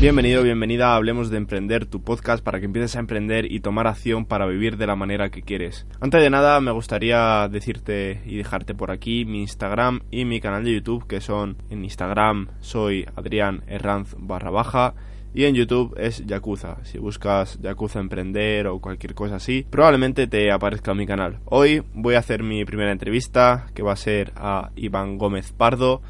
[0.00, 3.86] Bienvenido, bienvenida a Hablemos de Emprender, tu podcast para que empieces a emprender y tomar
[3.86, 5.86] acción para vivir de la manera que quieres.
[6.00, 10.64] Antes de nada, me gustaría decirte y dejarte por aquí mi Instagram y mi canal
[10.64, 14.94] de YouTube, que son en Instagram soy Adrián Herranz barra baja
[15.34, 16.82] y en YouTube es Yakuza.
[16.82, 21.40] Si buscas Yakuza Emprender o cualquier cosa así, probablemente te aparezca mi canal.
[21.44, 26.00] Hoy voy a hacer mi primera entrevista, que va a ser a Iván Gómez Pardo.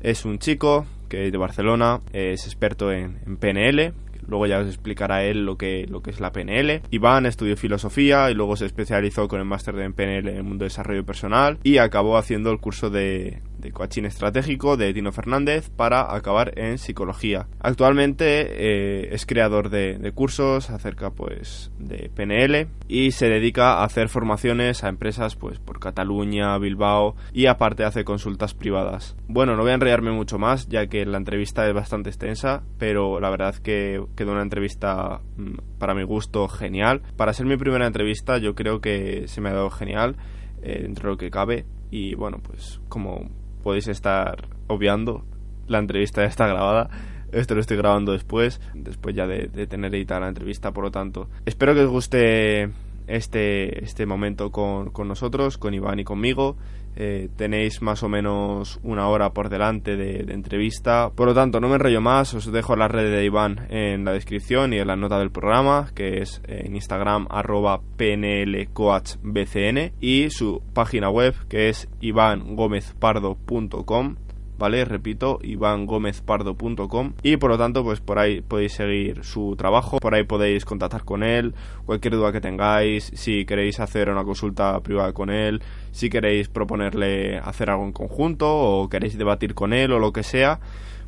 [0.00, 3.92] Es un chico que es de Barcelona, es experto en, PNL,
[4.26, 6.82] luego ya os explicará él lo que, lo que es la PNL.
[6.90, 10.64] Iván estudió filosofía y luego se especializó con el máster de PNL en el mundo
[10.64, 15.70] de desarrollo personal y acabó haciendo el curso de, de coaching estratégico de Tino Fernández
[15.70, 17.48] para acabar en psicología.
[17.60, 24.08] Actualmente eh, es creador de, cursos acerca pues de PNL y se dedica a hacer
[24.08, 29.16] formaciones a empresas pues por Cataluña, Bilbao y aparte hace consultas privadas.
[29.26, 33.18] Bueno, no voy a enrollarme mucho más ya que la entrevista es bastante extensa, pero
[33.18, 37.02] la verdad que quedó una entrevista mm, para mi gusto genial.
[37.16, 40.16] Para ser mi primera entrevista yo creo que se me ha dado genial
[40.62, 43.30] eh, dentro de lo que cabe y bueno pues como
[43.64, 45.24] podéis estar obviando,
[45.66, 46.90] la entrevista ya está grabada.
[47.32, 51.28] Esto lo estoy grabando después, después ya de, tener editada la entrevista, por lo tanto.
[51.46, 52.70] Espero que os guste
[53.08, 56.56] este, este momento con, nosotros, con Iván y conmigo.
[56.96, 61.10] Eh, tenéis más o menos una hora por delante de, entrevista.
[61.14, 64.12] Por lo tanto, no me enrollo más, os dejo la red de Iván en la
[64.12, 70.62] descripción y en la nota del programa, que es en Instagram arroba pnlcoachbcn y su
[70.72, 74.16] página web que es ivangomezpardo.com
[74.64, 74.86] ¿vale?
[74.86, 80.24] Repito, ivangomezpardo.com y por lo tanto, pues por ahí podéis seguir su trabajo, por ahí
[80.24, 81.54] podéis contactar con él,
[81.84, 85.60] cualquier duda que tengáis, si queréis hacer una consulta privada con él,
[85.90, 90.22] si queréis proponerle hacer algo en conjunto o queréis debatir con él o lo que
[90.22, 90.60] sea,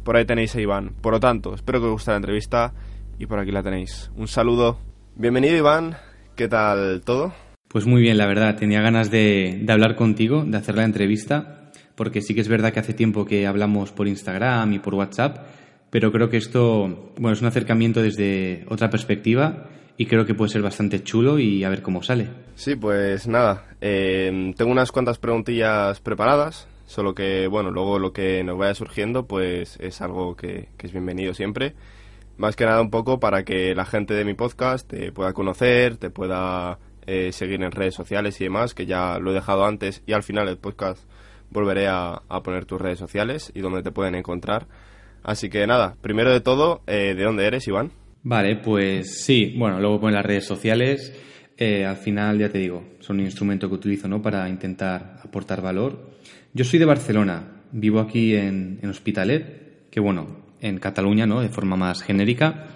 [0.04, 0.92] por ahí tenéis a Iván.
[1.00, 2.74] Por lo tanto, espero que os guste la entrevista
[3.18, 4.10] y por aquí la tenéis.
[4.16, 4.76] Un saludo.
[5.14, 5.96] Bienvenido Iván,
[6.34, 7.32] ¿qué tal todo?
[7.68, 11.55] Pues muy bien, la verdad, tenía ganas de, de hablar contigo, de hacer la entrevista
[11.96, 15.38] porque sí que es verdad que hace tiempo que hablamos por Instagram y por WhatsApp,
[15.90, 20.50] pero creo que esto, bueno, es un acercamiento desde otra perspectiva y creo que puede
[20.50, 22.28] ser bastante chulo y a ver cómo sale.
[22.54, 28.44] Sí, pues nada, eh, tengo unas cuantas preguntillas preparadas, solo que, bueno, luego lo que
[28.44, 31.74] nos vaya surgiendo, pues es algo que, es bienvenido siempre.
[32.36, 35.96] Más que nada un poco para que la gente de mi podcast te pueda conocer,
[35.96, 40.02] te pueda eh, seguir en redes sociales y demás, que ya lo he dejado antes
[40.06, 41.02] y al final el podcast
[41.50, 44.66] volveré a, poner tus redes sociales y donde te pueden encontrar.
[45.22, 47.90] Así que nada, primero de todo, eh, ¿de dónde eres, Iván?
[48.22, 51.12] Vale, pues sí, bueno, luego ponen las redes sociales.
[51.56, 54.20] Eh, al final, ya te digo, son un instrumento que utilizo ¿no?
[54.20, 56.10] para intentar aportar valor.
[56.52, 61.40] Yo soy de Barcelona, vivo aquí en, en Hospitalet, que bueno, en Cataluña, ¿no?
[61.40, 62.68] De forma más genérica.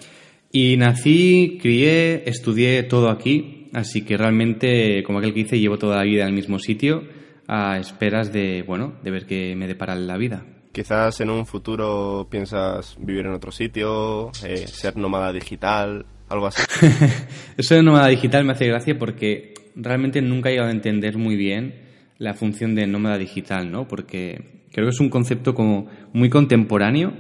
[0.53, 5.97] Y nací, crié, estudié todo aquí, así que realmente, como aquel que hice, llevo toda
[5.97, 7.20] la vida en el mismo sitio
[7.53, 10.45] a esperas de, bueno, de ver qué me depara la vida.
[10.71, 16.63] Quizás en un futuro piensas vivir en otro sitio, eh, ser nómada digital, algo así.
[17.57, 21.35] Eso de nómada digital me hace gracia porque realmente nunca he llegado a entender muy
[21.35, 21.75] bien
[22.19, 23.89] la función de nómada digital, ¿no?
[23.89, 27.15] Porque creo que es un concepto como muy contemporáneo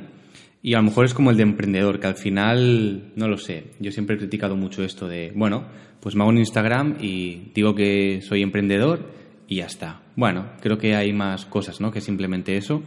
[0.62, 3.72] y a lo mejor es como el de emprendedor, que al final, no lo sé,
[3.80, 5.66] yo siempre he criticado mucho esto de, bueno,
[5.98, 9.18] pues me hago un Instagram y digo que soy emprendedor
[9.50, 10.00] y ya está.
[10.14, 11.90] Bueno, creo que hay más cosas, ¿no?
[11.90, 12.82] Que simplemente eso.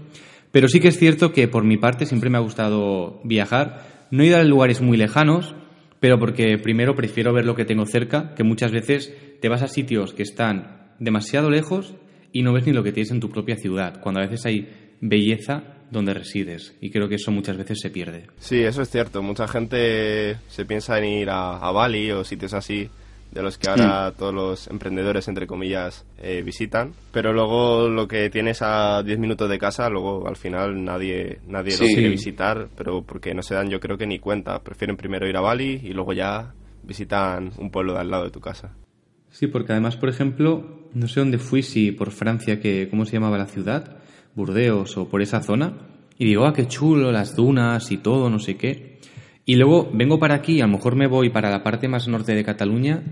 [0.51, 4.07] Pero sí que es cierto que por mi parte siempre me ha gustado viajar.
[4.11, 5.55] No ir a lugares muy lejanos,
[5.99, 9.67] pero porque primero prefiero ver lo que tengo cerca, que muchas veces te vas a
[9.67, 11.95] sitios que están demasiado lejos
[12.31, 14.69] y no ves ni lo que tienes en tu propia ciudad, cuando a veces hay
[15.01, 16.77] belleza donde resides.
[16.79, 18.27] Y creo que eso muchas veces se pierde.
[18.37, 19.21] Sí, eso es cierto.
[19.21, 22.89] Mucha gente se piensa en ir a, a Bali o sitios así
[23.33, 24.17] de los que ahora mm.
[24.17, 26.93] todos los emprendedores, entre comillas, eh, visitan.
[27.11, 31.77] Pero luego lo que tienes a 10 minutos de casa, luego al final nadie, nadie
[31.77, 34.59] lo quiere visitar, pero porque no se dan yo creo que ni cuenta.
[34.59, 36.53] Prefieren primero ir a Bali y luego ya
[36.83, 38.75] visitan un pueblo de al lado de tu casa.
[39.31, 43.13] Sí, porque además, por ejemplo, no sé dónde fui, si por Francia, que ¿cómo se
[43.13, 43.97] llamaba la ciudad?
[44.35, 45.73] Burdeos o por esa zona.
[46.19, 48.92] Y digo, ah, qué chulo, las dunas y todo, no sé qué.
[49.45, 52.33] Y luego vengo para aquí, a lo mejor me voy para la parte más norte
[52.33, 53.03] de Cataluña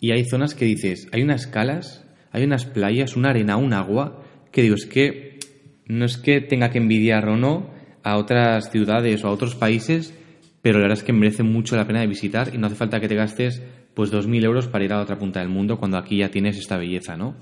[0.00, 4.22] y hay zonas que dices, hay unas calas, hay unas playas, una arena, un agua,
[4.50, 5.38] que digo, es que
[5.86, 7.70] no es que tenga que envidiar o no
[8.02, 10.14] a otras ciudades o a otros países,
[10.62, 13.00] pero la verdad es que merece mucho la pena de visitar y no hace falta
[13.00, 13.62] que te gastes
[13.94, 16.78] pues 2.000 euros para ir a otra punta del mundo cuando aquí ya tienes esta
[16.78, 17.36] belleza, ¿no?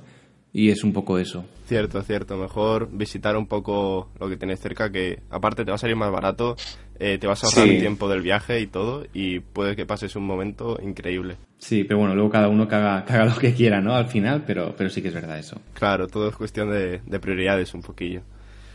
[0.52, 1.46] Y es un poco eso.
[1.66, 2.36] Cierto, cierto.
[2.36, 6.12] Mejor visitar un poco lo que tienes cerca, que aparte te va a salir más
[6.12, 6.56] barato
[7.04, 10.24] eh, te vas a ahorrar tiempo del viaje y todo, y puede que pases un
[10.24, 11.36] momento increíble.
[11.58, 13.92] Sí, pero bueno, luego cada uno caga, lo que quiera, ¿no?
[13.96, 15.60] Al final, pero, pero sí que es verdad eso.
[15.74, 18.22] Claro, todo es cuestión de, prioridades un poquillo.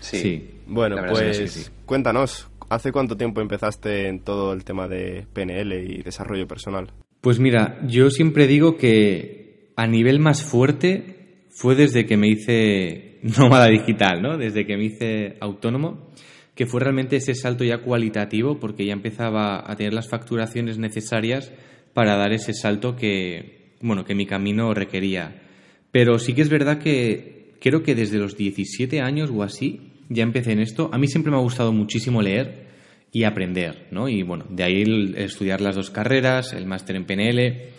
[0.02, 0.60] Sí.
[0.68, 6.50] Bueno, pues cuéntanos, ¿hace cuánto tiempo empezaste en todo el tema de PNL y desarrollo
[6.50, 6.92] personal?
[7.22, 13.20] Pues mira, yo siempre digo que a nivel más fuerte fue desde que me hice
[13.38, 14.38] nómada digital, ¿no?
[14.38, 16.12] Desde que me hice autónomo
[16.58, 21.54] que fue realmente ese salto ya cualitativo porque ya empezaba a tener las facturaciones necesarias
[21.94, 25.44] para dar ese salto que, bueno, que mi camino requería.
[25.92, 30.24] Pero sí que es verdad que creo que desde los 17 años o así ya
[30.24, 30.90] empecé en esto.
[30.92, 32.66] A mí siempre me ha gustado muchísimo leer
[33.12, 34.10] y aprender, ¿no?
[34.10, 37.70] Y bueno, de ahí estudiar las dos carreras, el máster en PNL.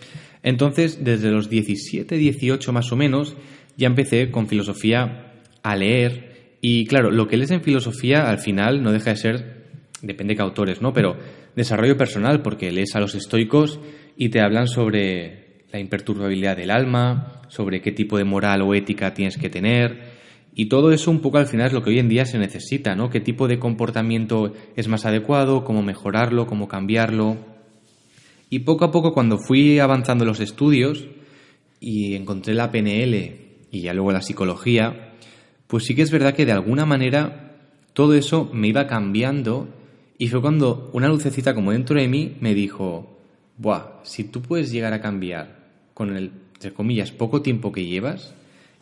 [0.41, 3.35] Entonces, desde los 17, 18 más o menos,
[3.75, 5.33] ya empecé con filosofía
[5.63, 6.28] a leer
[6.61, 9.65] y claro, lo que lees en filosofía al final no deja de ser,
[10.01, 10.93] depende de qué autores, ¿no?
[10.93, 11.17] Pero
[11.55, 13.79] desarrollo personal, porque lees a los estoicos
[14.17, 19.13] y te hablan sobre la imperturbabilidad del alma, sobre qué tipo de moral o ética
[19.13, 20.19] tienes que tener.
[20.55, 22.95] Y todo eso un poco al final es lo que hoy en día se necesita,
[22.95, 23.09] ¿no?
[23.09, 25.63] ¿Qué tipo de comportamiento es más adecuado?
[25.63, 26.47] ¿Cómo mejorarlo?
[26.47, 27.37] ¿Cómo cambiarlo?
[28.49, 31.07] Y poco a poco cuando fui avanzando los estudios
[31.79, 33.35] y encontré la PNL
[33.71, 35.08] y ya luego la psicología,
[35.69, 37.51] pues sí que es verdad que de alguna manera
[37.93, 39.69] todo eso me iba cambiando
[40.17, 43.19] y fue cuando una lucecita como dentro de mí me dijo,
[43.57, 45.59] Buah, si tú puedes llegar a cambiar
[45.93, 48.33] con el, entre comillas, poco tiempo que llevas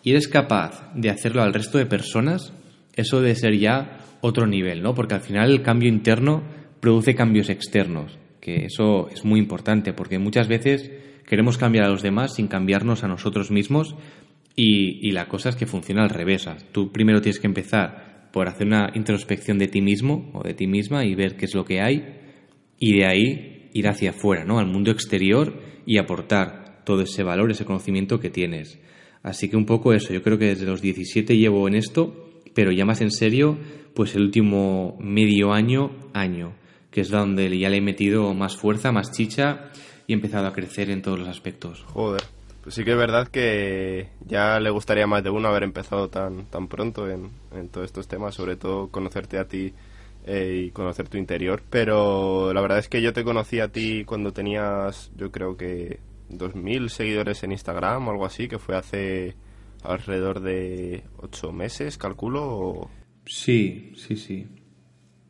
[0.02, 2.54] y eres capaz de hacerlo al resto de personas,
[2.96, 4.96] eso debe ser ya otro nivel, ¿no?
[4.96, 6.42] Porque al final el cambio interno
[6.80, 10.90] produce cambios externos, que eso es muy importante, porque muchas veces
[11.26, 13.94] queremos cambiar a los demás sin cambiarnos a nosotros mismos
[14.60, 16.50] y, la cosa es que funciona al revés.
[16.72, 20.66] Tú primero tienes que empezar por hacer una introspección de ti mismo o de ti
[20.66, 22.04] misma y ver qué es lo que hay
[22.80, 24.58] y de ahí ir hacia afuera, ¿no?
[24.58, 28.80] Al mundo exterior y aportar todo ese valor, ese conocimiento que tienes.
[29.22, 32.72] Así que un poco eso, yo creo que desde los 17 llevo en esto, pero
[32.72, 33.60] ya más en serio,
[33.94, 36.56] pues el último medio año, año,
[36.90, 39.70] que es donde ya le he metido más fuerza, más chicha
[40.08, 41.84] y he empezado a crecer en todos los aspectos.
[41.90, 42.37] Joder.
[42.68, 46.48] Pues sí que es verdad que ya le gustaría más de uno haber empezado tan,
[46.48, 47.30] tan pronto en,
[47.72, 49.74] todos estos temas, sobre todo conocerte a ti
[50.26, 51.64] eh, y conocer tu interior.
[51.70, 56.02] Pero la verdad es que yo te conocí a ti cuando tenías, yo creo que
[56.30, 59.38] 2.000 seguidores en Instagram o algo así, que fue hace
[59.82, 62.90] alrededor de 8 meses, calculo.
[63.26, 64.46] Sí, sí, sí.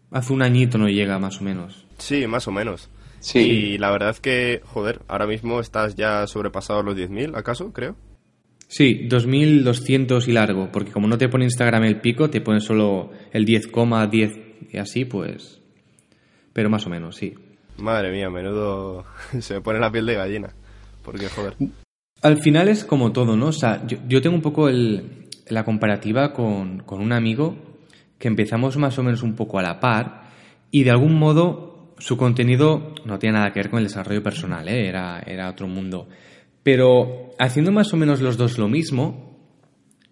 [0.10, 1.86] Hace un añito no llega, más o menos.
[2.00, 2.90] Sí, más o menos.
[3.20, 3.40] Sí.
[3.40, 7.74] Y la verdad es que, joder, ahora mismo estás ya sobrepasado los 10.000, ¿acaso?
[7.74, 7.96] Creo.
[8.68, 13.12] Sí, 2.200 y largo, porque como no te pone Instagram el pico, te pone solo
[13.32, 15.62] el 10,10 y así, pues...
[16.52, 17.34] Pero más o menos, sí.
[17.78, 19.06] Madre mía, menudo...
[19.40, 20.50] Se me pone la piel de gallina.
[21.04, 21.56] Porque, joder.
[22.22, 23.48] Al final es como todo, ¿no?
[23.48, 27.56] O sea, yo, tengo un poco el, la comparativa con, con un amigo
[28.18, 30.24] que empezamos más o menos un poco a la par
[30.72, 34.68] y de algún modo su contenido no tiene nada que ver con el desarrollo personal,
[34.68, 34.88] ¿eh?
[34.88, 36.08] era, era otro mundo.
[36.64, 39.38] Pero haciendo más o menos los dos lo mismo,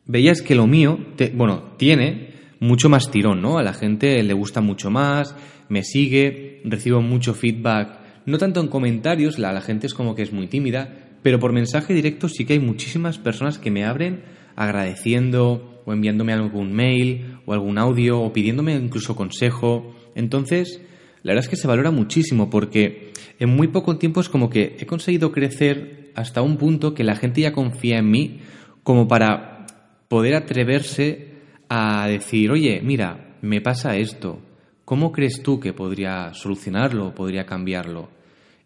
[0.06, 1.00] veías que lo mío,
[1.34, 3.58] bueno, tiene mucho más tirón, ¿no?
[3.58, 5.36] A la gente le gusta mucho más,
[5.70, 10.24] me sigue, recibo mucho feedback, no tanto en comentarios, la, la gente es como que
[10.24, 14.24] es muy tímida, pero por mensaje directo sí que hay muchísimas personas que me abren
[14.56, 19.94] agradeciendo o enviándome algún mail o algún audio o pidiéndome incluso consejo.
[20.16, 20.82] Entonces,
[21.26, 24.78] la verdad es que se valora muchísimo porque en muy poco tiempo es como que
[24.80, 28.42] he conseguido crecer hasta un punto que la gente ya confía en mí
[28.84, 29.66] como para
[30.08, 31.34] poder atreverse
[31.68, 34.40] a decir, oye, mira, me pasa esto,
[34.86, 38.12] ¿cómo crees tú que podría solucionarlo, podría cambiarlo?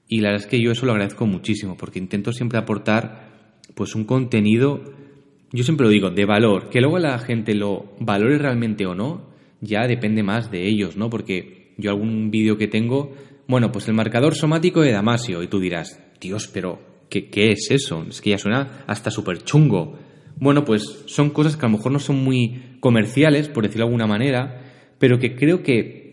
[0.10, 3.30] Y la verdad es que yo eso lo agradezco muchísimo porque intento siempre aportar
[3.74, 4.84] pues un contenido,
[5.54, 9.30] yo siempre lo digo, de valor, que luego la gente lo valore realmente o no,
[9.62, 11.10] ya depende más de ellos, ¿no?
[11.10, 13.14] Porque yo algún vídeo que tengo,
[13.48, 17.72] bueno, pues el marcador somático de Damasio, y tú dirás, Dios, pero ¿qué, qué es
[17.72, 18.06] eso?
[18.08, 19.98] Es que ya suena hasta súper chungo.
[20.38, 23.90] Bueno, pues son cosas que a lo mejor no son muy comerciales, por decirlo de
[23.90, 24.62] alguna manera,
[25.00, 26.10] pero que creo que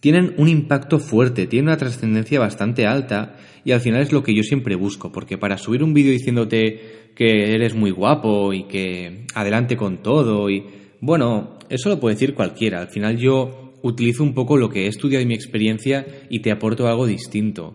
[0.00, 4.34] tienen un impacto fuerte, tienen una trascendencia bastante alta y al final es lo que
[4.34, 9.26] yo siempre busco, porque para subir un vídeo diciéndote que eres muy guapo y que
[9.34, 10.64] adelante con todo y
[11.00, 12.80] bueno, eso lo puede decir cualquiera.
[12.80, 16.50] Al final yo utilizo un poco lo que he estudiado y mi experiencia y te
[16.50, 17.74] aporto algo distinto.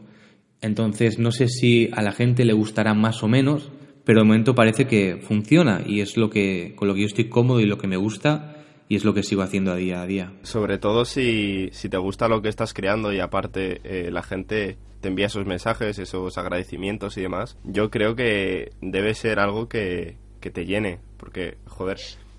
[0.62, 3.72] Entonces, no sé si a la gente le gustará más o menos,
[4.04, 7.26] pero de momento parece que funciona y es lo que con lo que yo estoy
[7.26, 8.56] cómodo y lo que me gusta
[8.90, 10.34] y es lo que sigo haciendo a día a día.
[10.44, 14.78] Sobre todo si, si te gusta lo que estás creando y aparte eh, la gente
[15.02, 20.16] te envía esos mensajes, esos agradecimientos y demás, yo creo que debe ser algo que,
[20.40, 21.98] que te llene, porque, joder,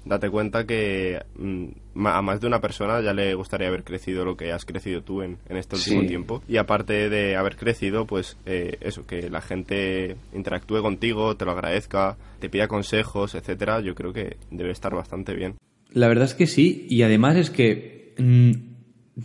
[0.09, 4.37] date cuenta que mm, a más de una persona ya le gustaría haber crecido lo
[4.37, 6.43] que has crecido tú en, en este último tiempo.
[6.49, 11.53] Y aparte de haber crecido, pues eh, eso, que la gente interactúe contigo, te lo
[11.53, 15.57] agradezca, te pida consejos, etcétera, yo creo que debe estar bastante bien.
[15.93, 18.53] La verdad es que sí, y además es que mm,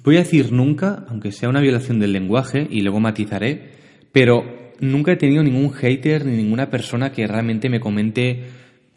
[0.04, 3.72] voy a decir nunca, aunque sea una violación del lenguaje, y luego matizaré,
[4.12, 8.44] pero nunca he tenido ningún hater ni ninguna persona que realmente me comente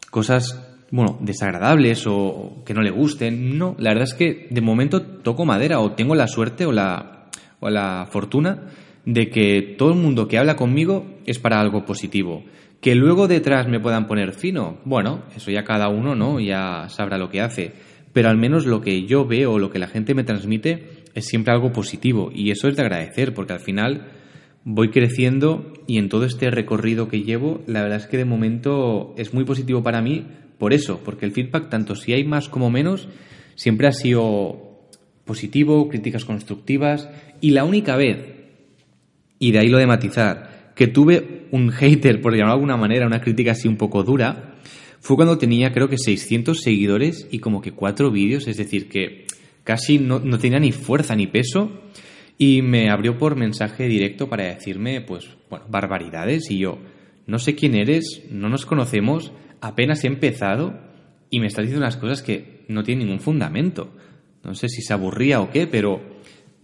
[0.09, 3.57] cosas, bueno, desagradables o que no le gusten.
[3.57, 7.29] No, la verdad es que de momento toco madera o tengo la suerte o la,
[7.59, 8.67] o la fortuna
[9.05, 12.43] de que todo el mundo que habla conmigo es para algo positivo.
[12.81, 16.39] Que luego detrás me puedan poner fino, bueno, eso ya cada uno, ¿no?
[16.39, 17.73] Ya sabrá lo que hace.
[18.13, 21.53] Pero al menos lo que yo veo, lo que la gente me transmite, es siempre
[21.53, 22.31] algo positivo.
[22.33, 24.07] Y eso es de agradecer, porque al final
[24.63, 29.15] voy creciendo y en todo este recorrido que llevo, la verdad es que de momento
[29.17, 30.25] es muy positivo para mí
[30.57, 33.07] por eso, porque el feedback, tanto si hay más como menos,
[33.55, 34.89] siempre ha sido
[35.25, 37.09] positivo, críticas constructivas,
[37.41, 38.17] y la única vez,
[39.39, 43.07] y de ahí lo de matizar, que tuve un hater, por llamarlo de alguna manera,
[43.07, 44.55] una crítica así un poco dura,
[44.99, 49.25] fue cuando tenía creo que 600 seguidores y como que cuatro vídeos, es decir, que
[49.63, 51.81] casi no, no tenía ni fuerza ni peso
[52.37, 56.51] y me abrió por mensaje directo para decirme, pues, bueno, barbaridades.
[56.51, 56.79] Y yo,
[57.25, 60.79] no sé quién eres, no nos conocemos, apenas he empezado
[61.29, 63.91] y me estás diciendo unas cosas que no tienen ningún fundamento.
[64.43, 66.01] No sé si se aburría o qué, pero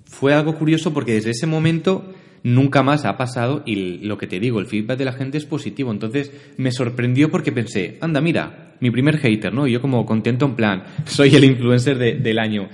[0.05, 4.39] fue algo curioso porque desde ese momento nunca más ha pasado y lo que te
[4.39, 5.91] digo, el feedback de la gente es positivo.
[5.91, 9.67] Entonces me sorprendió porque pensé, anda, mira, mi primer hater, ¿no?
[9.67, 12.69] Y yo como contento en plan, soy el influencer del año.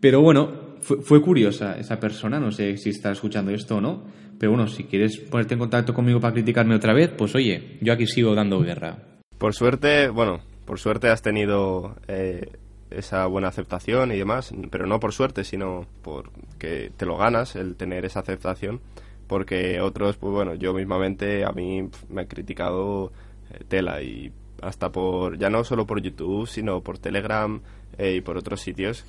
[0.00, 4.04] Pero bueno, fue, curiosa esa persona, no sé si está escuchando esto o no,
[4.38, 7.92] pero bueno, si quieres ponerte en contacto conmigo para criticarme otra vez, pues oye, yo
[7.92, 9.13] aquí sigo dando guerra.
[9.38, 12.50] Por suerte, bueno, por suerte has tenido eh,
[12.90, 17.76] esa buena aceptación y demás, pero no por suerte, sino porque te lo ganas el
[17.76, 18.80] tener esa aceptación,
[19.26, 23.12] porque otros, pues bueno, yo mismamente a mí me han criticado
[23.50, 27.60] eh, tela y hasta por, ya no solo por YouTube, sino por Telegram
[27.98, 29.04] eh, y por otros sitios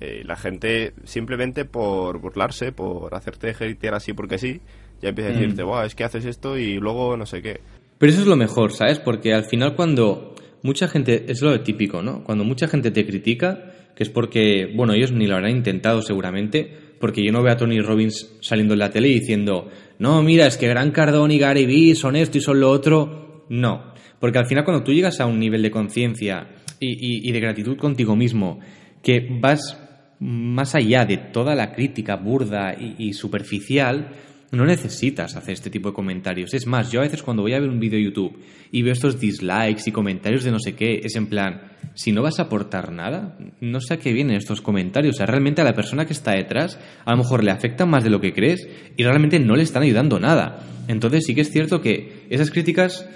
[0.00, 4.60] eh, la gente simplemente por burlarse, por hacerte hatear así porque sí,
[5.02, 5.84] ya empieza a decirte, mm.
[5.84, 7.60] es que haces esto y luego no sé qué.
[7.98, 8.98] Pero eso es lo mejor, ¿sabes?
[8.98, 12.24] Porque al final cuando mucha gente, es lo típico, ¿no?
[12.24, 16.72] Cuando mucha gente te critica, que es porque, bueno, ellos ni lo habrán intentado seguramente,
[17.00, 20.56] porque yo no veo a Tony Robbins saliendo en la tele diciendo, no, mira, es
[20.56, 23.44] que Gran Cardón y Gary Vee son esto y son lo otro.
[23.48, 27.40] No, porque al final cuando tú llegas a un nivel de conciencia y, y de
[27.40, 28.60] gratitud contigo mismo,
[29.02, 29.76] que vas
[30.20, 34.10] más allá de toda la crítica burda y, superficial,
[34.50, 36.54] no necesitas hacer este tipo de comentarios.
[36.54, 38.38] Es más, yo a veces cuando voy a ver un vídeo de YouTube
[38.70, 42.22] y veo estos dislikes y comentarios de no sé qué, es en plan, si no
[42.22, 45.16] vas a aportar nada, no sé a qué vienen estos comentarios.
[45.16, 48.04] O sea, realmente a la persona que está detrás a lo mejor le afectan más
[48.04, 50.64] de lo que crees y realmente no le están ayudando nada.
[50.88, 53.06] Entonces sí que es cierto que esas críticas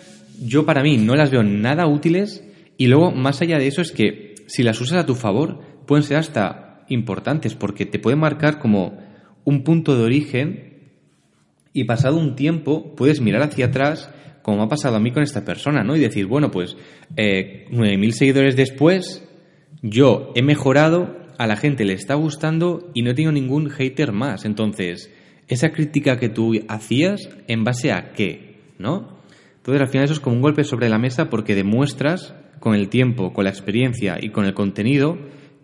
[0.41, 2.45] yo para mí no las veo nada útiles
[2.77, 6.05] y luego más allá de eso es que si las usas a tu favor pueden
[6.05, 8.99] ser hasta importantes porque te puede marcar como
[9.45, 10.72] un punto de origen
[11.73, 14.11] y pasado un tiempo puedes mirar hacia atrás
[14.43, 15.97] como ha pasado a mí con esta persona, ¿no?
[15.97, 16.77] Y decir, bueno, pues
[17.17, 19.29] eh, 9.000 seguidores después,
[19.83, 24.13] yo he mejorado, a la gente le está gustando y no he tenido ningún hater
[24.13, 24.45] más.
[24.45, 25.13] Entonces,
[25.49, 28.61] esa crítica que tú hacías, ¿en base a qué?
[28.79, 29.21] ¿No?
[29.57, 32.89] Entonces, al final eso es como un golpe sobre la mesa porque demuestras con el
[32.89, 35.19] tiempo, con la experiencia y con el contenido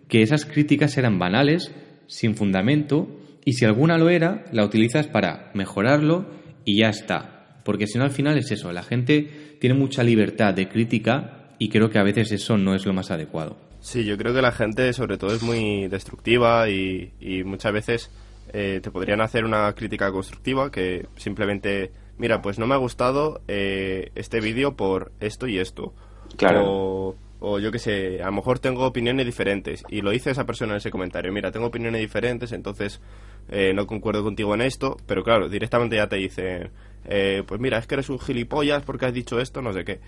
[0.07, 1.73] que esas críticas eran banales,
[2.07, 3.07] sin fundamento,
[3.49, 6.27] y si alguna lo era, la utilizas para mejorarlo
[6.65, 7.57] y ya está.
[7.65, 11.69] Porque si no, al final es eso, la gente tiene mucha libertad de crítica y
[11.69, 13.57] creo que a veces eso no es lo más adecuado.
[13.79, 17.11] Sí, yo creo que la gente sobre todo es muy destructiva y,
[17.43, 18.11] muchas veces
[18.53, 23.41] eh, te podrían hacer una crítica constructiva que simplemente, mira, pues no me ha gustado
[23.47, 25.95] eh, este vídeo por esto y esto.
[26.37, 30.45] Claro o yo qué sé, a lo mejor tengo opiniones diferentes y lo dice esa
[30.45, 33.01] persona en ese comentario, mira, tengo opiniones diferentes, entonces
[33.49, 36.69] eh, no concuerdo contigo en esto, pero claro, directamente ya te dice,
[37.05, 39.99] eh, pues mira, es que eres un gilipollas porque has dicho esto, no sé qué.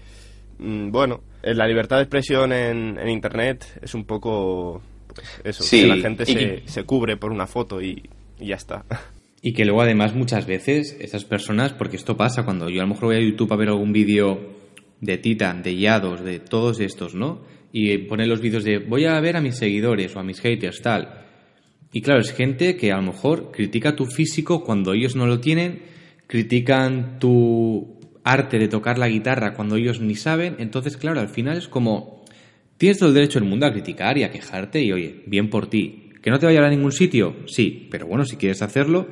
[0.60, 4.82] Mm, bueno, eh, la libertad de expresión en, en Internet es un poco
[5.44, 8.86] eso, que la gente se, se, cubre por una foto y, y ya está.
[9.44, 12.90] Y que luego además muchas veces esas personas, porque esto pasa cuando yo a lo
[12.90, 14.40] mejor voy a YouTube a ver algún vídeo
[15.00, 17.42] de Titan, de Yados, de todos estos, ¿no?
[17.74, 20.84] Y pone los vídeos de voy a ver a mis seguidores o a mis haters,
[20.84, 21.26] tal.
[21.94, 25.40] Y claro, es gente que a lo mejor critica tu físico cuando ellos no lo
[25.40, 25.82] tienen,
[26.28, 30.56] critican tu arte de tocar la guitarra cuando ellos ni saben.
[30.60, 32.24] Entonces, claro, al final es como,
[32.78, 35.68] tienes todo el derecho del mundo a criticar y a quejarte y oye, bien por
[35.68, 36.10] ti.
[36.22, 37.36] ¿Que no te vaya a ningún sitio?
[37.48, 39.08] Sí, pero bueno, si quieres hacerlo.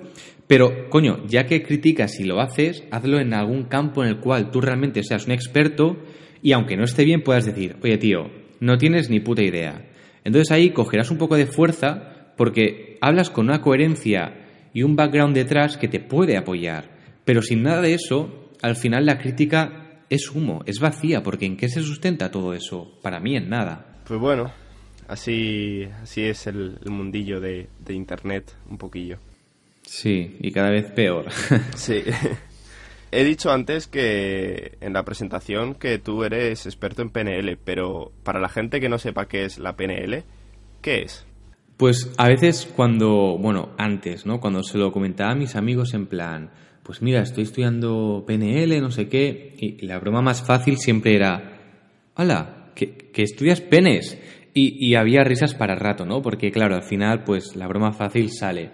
[0.47, 4.51] Pero, coño, ya que criticas y lo haces, hazlo en algún campo en el cual
[4.51, 5.97] tú realmente seas un experto
[6.41, 9.85] y aunque no esté bien puedas decir, oye tío, no tienes ni puta idea.
[10.23, 15.35] Entonces ahí cogerás un poco de fuerza porque hablas con una coherencia y un background
[15.35, 16.89] detrás que te puede apoyar.
[17.25, 21.57] Pero sin nada de eso, al final la crítica es humo, es vacía, porque ¿en
[21.57, 22.97] qué se sustenta todo eso?
[23.01, 23.99] Para mí en nada.
[24.07, 24.53] Pues bueno,
[25.09, 29.17] así, así es el, mundillo de, de Internet, un poquillo.
[29.81, 31.25] Sí, y cada vez peor.
[31.75, 32.03] sí.
[33.11, 38.39] He dicho antes que en la presentación que tú eres experto en PNL, pero para
[38.39, 40.23] la gente que no sepa qué es la PNL,
[40.81, 41.25] ¿qué es?
[41.79, 44.41] Pues a veces cuando, bueno, antes, ¿no?
[44.41, 46.49] Cuando se lo comentaba a mis amigos en plan,
[46.83, 51.61] pues mira, estoy estudiando PNL, no sé qué, y la broma más fácil siempre era,
[52.15, 54.19] hola, que, estudias penes.
[54.53, 56.21] Y, y había risas para rato, ¿no?
[56.21, 58.71] Porque claro, al final, pues la broma fácil sale.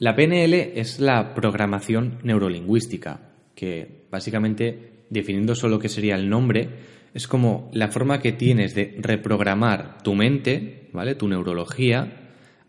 [0.00, 6.68] La PNL es la programación neurolingüística que básicamente, definiendo solo qué sería el nombre,
[7.14, 11.14] es como la forma que tienes de reprogramar tu mente, ¿vale?
[11.14, 12.22] Tu neurología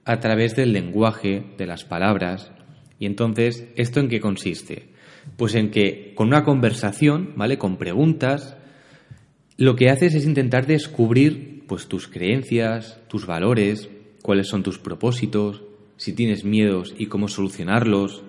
[0.06, 2.52] a través del lenguaje, de las palabras.
[3.00, 4.90] Y entonces, ¿esto en qué consiste?
[5.36, 7.58] Pues en que con una conversación, ¿vale?
[7.58, 8.56] Con preguntas,
[9.58, 13.90] lo que haces es intentar descubrir pues tus creencias, tus valores,
[14.22, 15.64] cuáles son tus propósitos,
[15.98, 18.24] si tienes miedos y cómo solucionarlos.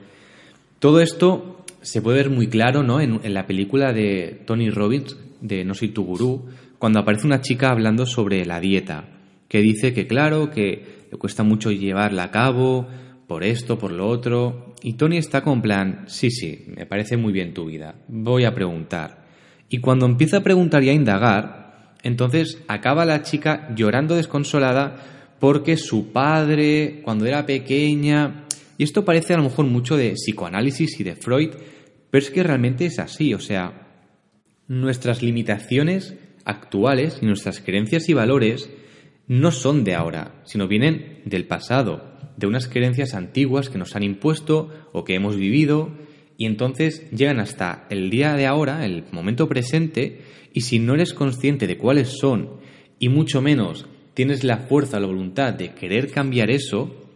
[0.79, 3.01] Todo esto se puede ver muy claro ¿no?
[3.01, 6.47] en, la película de Tony Robbins, de No soy tu gurú,
[6.79, 9.09] cuando aparece una chica hablando sobre la dieta,
[9.49, 12.87] que dice que claro, que le cuesta mucho llevarla a cabo,
[13.27, 17.33] por esto, por lo otro, y Tony está con plan, sí, sí, me parece muy
[17.33, 19.27] bien tu vida, voy a preguntar.
[19.69, 24.97] Y cuando empieza a preguntar y a indagar, entonces acaba la chica llorando desconsolada
[25.41, 28.45] porque su padre, cuando era pequeña,
[28.79, 31.51] y esto parece a lo mejor mucho de psicoanálisis y de Freud,
[32.11, 33.89] pero es que realmente es así, o sea,
[34.69, 36.15] nuestras limitaciones
[36.45, 38.71] actuales y nuestras creencias y valores
[39.29, 44.03] no son de ahora, sino vienen del pasado, de unas creencias antiguas que nos han
[44.03, 45.91] impuesto o que hemos vivido
[46.39, 50.21] y entonces llegan hasta el día de ahora, el momento presente,
[50.53, 52.61] y si no eres consciente de cuáles son
[52.99, 57.07] y mucho menos tienes la fuerza, la voluntad de querer cambiar eso,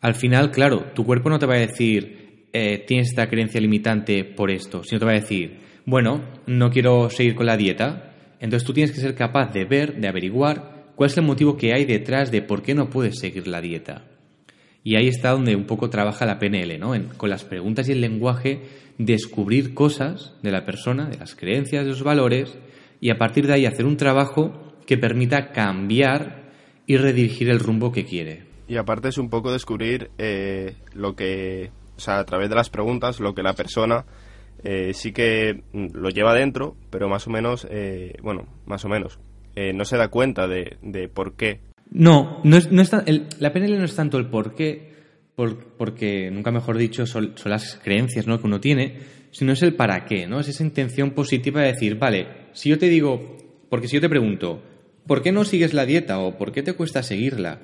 [0.00, 4.24] al final, claro, tu cuerpo no te va a decir, eh, tienes esta creencia limitante
[4.24, 8.14] por esto, sino te va a decir, bueno, no quiero seguir con la dieta.
[8.40, 11.72] Entonces tú tienes que ser capaz de ver, de averiguar cuál es el motivo que
[11.72, 14.04] hay detrás de por qué no puedes seguir la dieta.
[14.84, 16.92] Y ahí está donde un poco trabaja la PNL, ¿no?
[17.16, 18.60] con las preguntas y el lenguaje,
[18.98, 22.58] descubrir cosas de la persona, de las creencias, de los valores,
[23.00, 26.50] y a partir de ahí hacer un trabajo que permita cambiar
[26.84, 28.42] y redirigir el rumbo que quiere.
[28.68, 32.68] Y aparte es un poco descubrir eh, lo que o sea, a través de las
[32.68, 34.04] preguntas, lo que la persona
[34.62, 39.18] eh, sí que lo lleva dentro, pero más o menos, eh, bueno, más o menos,
[39.56, 41.60] eh, no se da cuenta de, de por qué.
[41.90, 42.82] No, no es, no
[43.38, 44.90] la PNL no es tanto el por qué,
[45.34, 48.38] porque nunca mejor dicho son, son, las creencias ¿no?
[48.40, 48.98] que uno tiene,
[49.30, 50.40] sino es el para qué, ¿no?
[50.40, 54.08] Es esa intención positiva de decir, vale, si yo te digo, porque si yo te
[54.08, 54.62] pregunto,
[55.06, 57.60] ¿por qué no sigues la dieta o por qué te cuesta seguirla?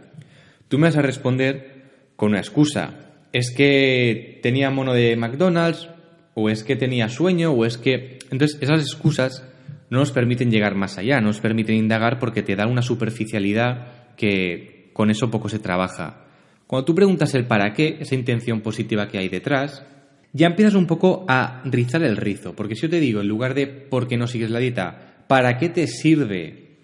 [0.68, 5.88] Tú me vas a responder con una excusa, es que tenía mono de McDonald's,
[6.34, 8.18] o es que tenía sueño, o es que...
[8.30, 9.44] Entonces, esas excusas
[9.90, 14.14] no nos permiten llegar más allá, no nos permiten indagar porque te da una superficialidad
[14.16, 16.24] que con eso poco se trabaja.
[16.66, 19.84] Cuando tú preguntas el para qué, esa intención positiva que hay detrás,
[20.32, 23.54] ya empiezas un poco a rizar el rizo, porque si yo te digo, en lugar
[23.54, 26.78] de por qué no sigues la dieta, ¿para qué te sirve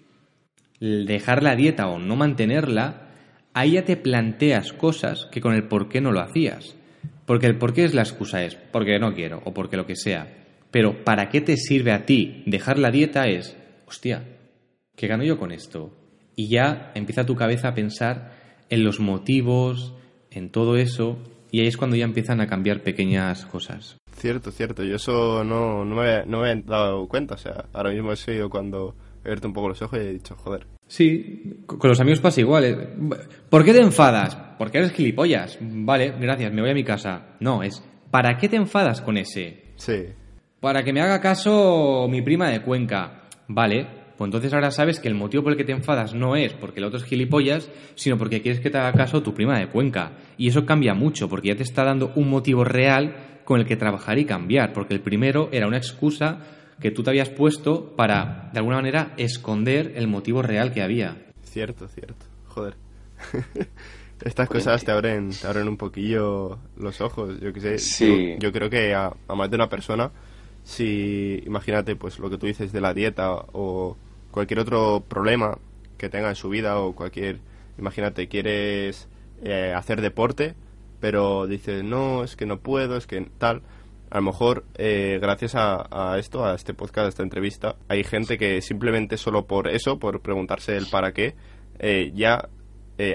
[0.79, 3.03] dejar la dieta o no mantenerla?
[3.53, 6.75] ahí ya te planteas cosas que con el por qué no lo hacías.
[7.25, 9.95] Porque el por qué es la excusa es porque no quiero o porque lo que
[9.95, 10.42] sea.
[10.73, 13.27] Pero ¿para qué te sirve a ti dejar la dieta?
[13.27, 13.55] Es,
[13.85, 14.23] hostia,
[14.95, 15.95] ¿qué gano yo con esto?
[16.35, 18.31] Y ya empieza tu cabeza a pensar
[18.71, 19.93] en los motivos,
[20.31, 21.19] en todo eso,
[21.51, 23.97] y ahí es cuando ya empiezan a cambiar pequeñas cosas.
[24.15, 27.91] Cierto, cierto, yo eso no, no, me, no me he dado cuenta, o sea, ahora
[27.91, 31.63] mismo he sido cuando he abierto un poco los ojos y he dicho, joder, Sí,
[31.67, 32.65] con los amigos pasa igual.
[32.65, 32.77] Eh.
[33.49, 34.35] ¿Por qué te enfadas?
[34.57, 35.57] Porque eres gilipollas.
[35.61, 37.35] Vale, gracias, me voy a mi casa.
[37.39, 39.73] No, es ¿para qué te enfadas con ese?
[39.75, 40.05] Sí.
[40.63, 43.23] Para que me haga caso mi prima de Cuenca.
[43.49, 43.85] Vale,
[44.17, 46.79] pues entonces ahora sabes que el motivo por el que te enfadas no es porque
[46.79, 50.13] el otro es gilipollas, sino porque quieres que te haga caso tu prima de Cuenca.
[50.37, 53.75] Y eso cambia mucho, porque ya te está dando un motivo real con el que
[53.75, 56.39] trabajar y cambiar, porque el primero era una excusa
[56.79, 61.25] que tú te habías puesto para, de alguna manera, esconder el motivo real que había.
[61.41, 62.25] Cierto, cierto.
[62.45, 62.77] Joder.
[64.23, 68.37] Estas cosas te abren, te abren un poquillo los ojos, yo qué sé.
[68.39, 70.09] Yo, creo que a, más de una persona,
[70.63, 73.97] si imagínate pues lo que tú dices de la dieta o
[74.31, 75.57] cualquier otro problema
[75.97, 77.39] que tenga en su vida o cualquier,
[77.77, 79.07] imagínate, quieres
[79.43, 80.55] eh, hacer deporte,
[80.99, 83.61] pero dices, no, es que no puedo, es que tal.
[84.09, 88.37] A lo mejor, eh, gracias a, esto, a este podcast, a esta entrevista, hay gente
[88.37, 91.35] que simplemente solo por eso, por preguntarse el para qué,
[91.79, 92.47] eh, ya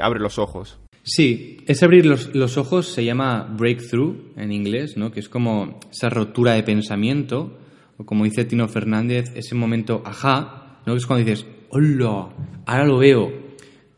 [0.03, 5.11] abre los ojos Sí, ese abrir los, ojos se llama breakthrough en inglés, ¿no?
[5.11, 7.59] que es como esa rotura de pensamiento,
[7.97, 10.92] o como dice Tino Fernández, ese momento ajá, ¿no?
[10.92, 12.29] que es cuando dices, hola,
[12.66, 13.33] ahora lo veo.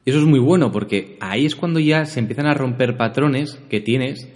[0.05, 3.59] Y eso es muy bueno porque ahí es cuando ya se empiezan a romper patrones
[3.69, 4.29] que tienes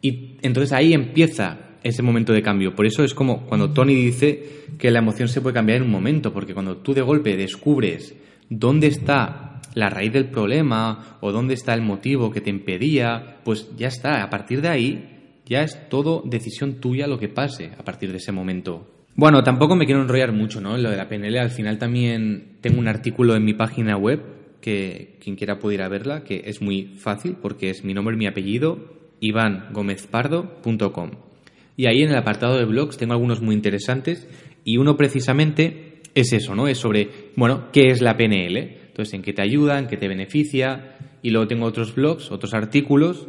[0.00, 2.76] y entonces ahí empieza ese momento de cambio.
[2.76, 5.90] Por eso es como cuando Tony dice que la emoción se puede cambiar en un
[5.90, 8.14] momento, porque cuando tú de golpe descubres
[8.48, 13.68] dónde está la raíz del problema o dónde está el motivo que te impedía, pues
[13.76, 17.82] ya está, a partir de ahí ya es todo decisión tuya lo que pase a
[17.82, 18.86] partir de ese momento.
[19.16, 20.78] Bueno, tampoco me quiero enrollar mucho, ¿no?
[20.78, 24.22] Lo de la PNL, al final también tengo un artículo en mi página web
[24.60, 28.14] que quien quiera puede ir a verla, que es muy fácil porque es mi nombre
[28.14, 28.78] y mi apellido,
[29.18, 31.10] ivangomezpardo.com.
[31.76, 34.28] Y ahí en el apartado de blogs tengo algunos muy interesantes
[34.64, 36.68] y uno precisamente es eso, ¿no?
[36.68, 38.79] Es sobre, bueno, ¿qué es la PNL?
[39.00, 40.94] Entonces, en qué te ayuda, en qué te beneficia.
[41.22, 43.28] Y luego tengo otros blogs, otros artículos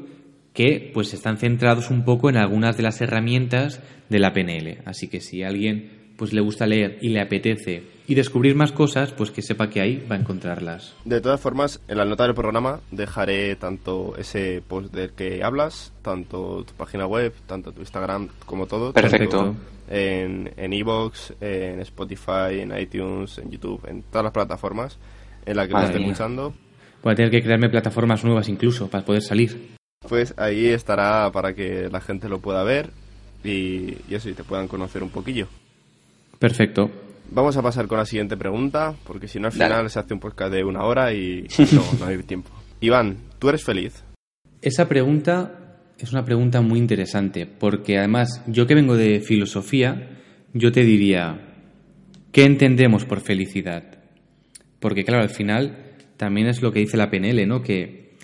[0.53, 3.79] que pues están centrados un poco en algunas de las herramientas
[4.09, 4.79] de la PNL.
[4.83, 8.73] Así que si a alguien pues le gusta leer y le apetece y descubrir más
[8.73, 10.93] cosas, pues que sepa que ahí va a encontrarlas.
[11.05, 15.93] De todas formas, en la nota del programa dejaré tanto ese post del que hablas,
[16.01, 18.91] tanto tu página web, tanto tu Instagram como todo.
[18.91, 19.55] Perfecto.
[19.89, 24.97] En Evox, en, en Spotify, en iTunes, en YouTube, en todas las plataformas
[25.45, 26.53] en la que me esté escuchando.
[27.03, 29.75] Voy a tener que crearme plataformas nuevas incluso para poder salir.
[30.07, 32.89] Pues ahí estará para que la gente lo pueda ver
[33.43, 35.47] y, y eso, y te puedan conocer un poquillo.
[36.39, 36.89] Perfecto.
[37.29, 40.19] Vamos a pasar con la siguiente pregunta, porque si no al final se hace un
[40.19, 42.49] podcast de una hora y no, no hay tiempo.
[42.81, 44.03] Iván, ¿tú eres feliz?
[44.61, 50.17] Esa pregunta es una pregunta muy interesante, porque además yo que vengo de filosofía,
[50.53, 51.39] yo te diría,
[52.31, 53.90] ¿qué entendemos por felicidad?
[54.81, 57.61] Porque claro, al final también es lo que dice la PNL, ¿no?
[57.61, 58.15] Que,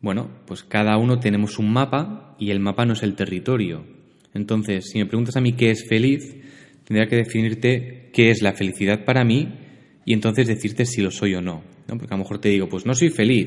[0.00, 3.84] bueno, pues cada uno tenemos un mapa y el mapa no es el territorio.
[4.32, 6.36] Entonces, si me preguntas a mí qué es feliz,
[6.84, 9.58] tendría que definirte qué es la felicidad para mí
[10.04, 11.64] y entonces decirte si lo soy o no.
[11.88, 11.98] ¿no?
[11.98, 13.46] Porque a lo mejor te digo, pues no soy feliz.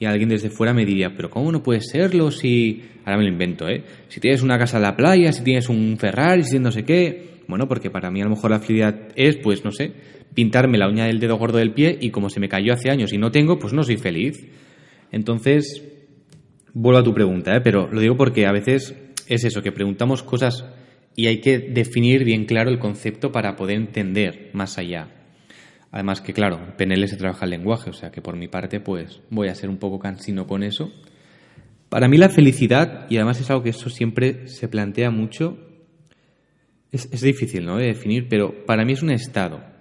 [0.00, 2.82] Y alguien desde fuera me diría, pero ¿cómo no puedes serlo si...
[3.04, 3.84] Ahora me lo invento, ¿eh?
[4.08, 7.30] Si tienes una casa en la playa, si tienes un Ferrari, si no sé qué...
[7.46, 9.92] Bueno, porque para mí a lo mejor la felicidad es, pues no sé,
[10.34, 13.12] pintarme la uña del dedo gordo del pie y como se me cayó hace años
[13.12, 14.46] y no tengo, pues no soy feliz.
[15.10, 15.82] Entonces,
[16.72, 17.60] vuelvo a tu pregunta, ¿eh?
[17.60, 18.96] pero lo digo porque a veces
[19.28, 20.64] es eso, que preguntamos cosas
[21.14, 25.08] y hay que definir bien claro el concepto para poder entender más allá.
[25.90, 28.80] Además que, claro, en PNL se trabaja el lenguaje, o sea que por mi parte,
[28.80, 30.90] pues voy a ser un poco cansino con eso.
[31.90, 35.58] Para mí la felicidad, y además es algo que eso siempre se plantea mucho,
[36.90, 37.76] es, es difícil ¿no?
[37.76, 39.71] de definir, pero para mí es un estado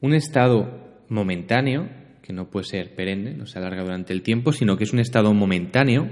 [0.00, 1.88] un estado momentáneo,
[2.22, 5.00] que no puede ser perenne, no se alarga durante el tiempo, sino que es un
[5.00, 6.08] estado momentáneo,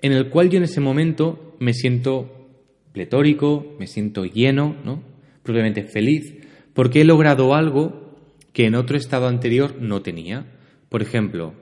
[0.00, 2.48] en el cual yo en ese momento me siento
[2.92, 5.02] pletórico, me siento lleno, ¿no?
[5.42, 6.34] Probablemente feliz,
[6.74, 8.18] porque he logrado algo
[8.52, 10.46] que en otro estado anterior no tenía.
[10.88, 11.54] Por ejemplo,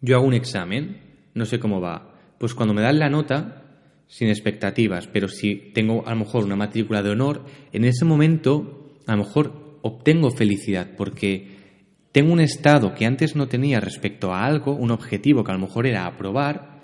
[0.00, 0.98] yo hago un examen,
[1.34, 3.60] no sé cómo va, pues cuando me dan la nota,
[4.06, 8.96] sin expectativas, pero si tengo a lo mejor una matrícula de honor, en ese momento
[9.06, 11.58] a lo mejor obtengo felicidad porque
[12.12, 15.60] tengo un estado que antes no tenía respecto a algo, un objetivo que a lo
[15.60, 16.80] mejor era aprobar,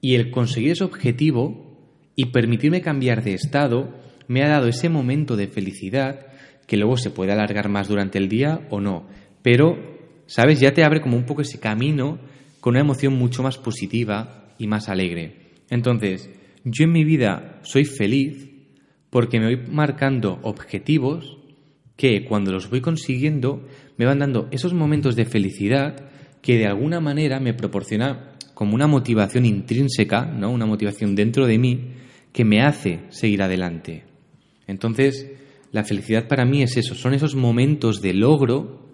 [0.00, 1.78] y el conseguir ese objetivo
[2.16, 3.94] y permitirme cambiar de estado
[4.28, 6.26] me ha dado ese momento de felicidad
[6.66, 9.06] que luego se puede alargar más durante el día o no.
[9.42, 10.60] Pero, ¿sabes?
[10.60, 12.18] Ya te abre como un poco ese camino
[12.60, 15.50] con una emoción mucho más positiva y más alegre.
[15.70, 16.30] Entonces,
[16.64, 18.48] yo en mi vida soy feliz
[19.10, 21.38] porque me voy marcando objetivos
[22.02, 23.64] que cuando los voy consiguiendo
[23.96, 26.10] me van dando esos momentos de felicidad
[26.40, 30.50] que de alguna manera me proporciona como una motivación intrínseca, ¿no?
[30.50, 31.92] Una motivación dentro de mí
[32.32, 34.02] que me hace seguir adelante.
[34.66, 35.30] Entonces,
[35.70, 38.88] la felicidad para mí es eso, son esos momentos de logro,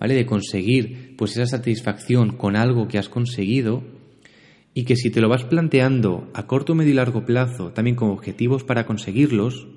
[0.00, 0.14] ¿vale?
[0.14, 3.84] De conseguir pues esa satisfacción con algo que has conseguido
[4.72, 8.08] y que si te lo vas planteando a corto, medio y largo plazo, también con
[8.08, 9.68] objetivos para conseguirlos,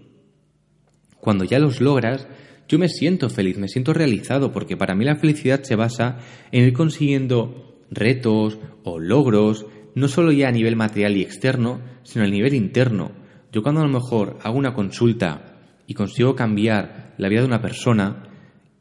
[1.19, 2.25] cuando ya los logras,
[2.69, 6.19] yo me siento feliz, me siento realizado, porque para mí la felicidad se basa
[6.51, 12.25] en ir consiguiendo retos o logros, no solo ya a nivel material y externo, sino
[12.25, 13.11] a nivel interno.
[13.51, 17.61] Yo cuando a lo mejor hago una consulta y consigo cambiar la vida de una
[17.61, 18.29] persona,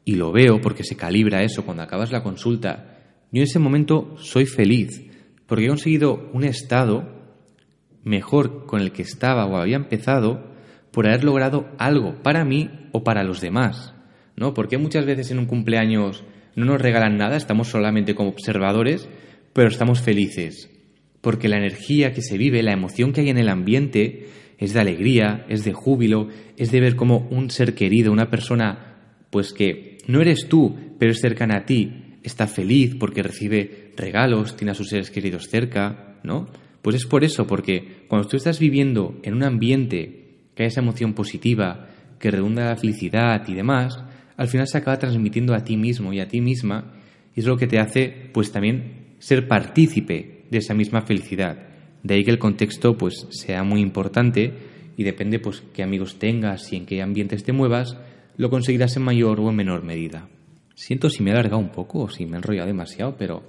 [0.05, 2.99] y lo veo porque se calibra eso cuando acabas la consulta,
[3.31, 5.03] yo en ese momento soy feliz,
[5.47, 7.09] porque he conseguido un estado
[8.03, 10.49] mejor con el que estaba o había empezado
[10.91, 13.93] por haber logrado algo para mí o para los demás,
[14.35, 14.53] ¿no?
[14.53, 16.23] Porque muchas veces en un cumpleaños
[16.55, 19.07] no nos regalan nada, estamos solamente como observadores,
[19.53, 20.69] pero estamos felices,
[21.21, 24.79] porque la energía que se vive, la emoción que hay en el ambiente es de
[24.79, 28.97] alegría, es de júbilo, es de ver como un ser querido, una persona
[29.29, 34.55] pues que no eres tú, pero es cercana a ti, está feliz porque recibe regalos,
[34.57, 36.47] tiene a sus seres queridos cerca, ¿no?
[36.81, 40.28] Pues es por eso, porque cuando tú estás viviendo en un ambiente
[40.59, 41.87] que esa emoción positiva,
[42.19, 43.97] que redunda la felicidad y demás,
[44.35, 46.95] al final se acaba transmitiendo a ti mismo y a ti misma,
[47.33, 51.65] y es lo que te hace, pues también, ser partícipe de esa misma felicidad.
[52.03, 54.51] De ahí que el contexto, pues, sea muy importante
[54.97, 57.95] y depende, pues, qué amigos tengas y en qué ambientes te muevas,
[58.35, 60.27] lo conseguirás en mayor o en menor medida.
[60.75, 63.43] Siento si me he alargado un poco o si me he enrollado demasiado, pero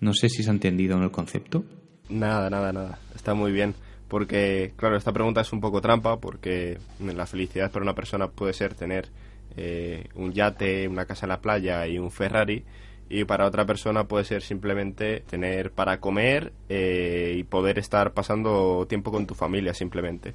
[0.00, 1.64] no sé si se ha entendido en el concepto.
[2.08, 2.98] Nada, nada, nada.
[3.14, 3.72] Está muy bien
[4.10, 8.52] porque, claro, esta pregunta es un poco trampa, porque la felicidad para una persona puede
[8.52, 9.08] ser tener
[9.56, 12.64] eh, un yate, una casa en la playa y un Ferrari,
[13.08, 18.84] y para otra persona puede ser simplemente tener para comer eh, y poder estar pasando
[18.88, 20.34] tiempo con tu familia simplemente.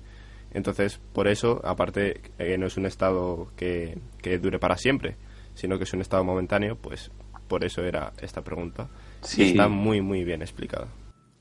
[0.53, 5.17] Entonces, por eso, aparte eh, no es un estado que, que, dure para siempre,
[5.53, 7.11] sino que es un estado momentáneo, pues
[7.49, 8.87] por eso era esta pregunta.
[9.21, 9.43] Sí.
[9.43, 10.87] está muy, muy bien explicada.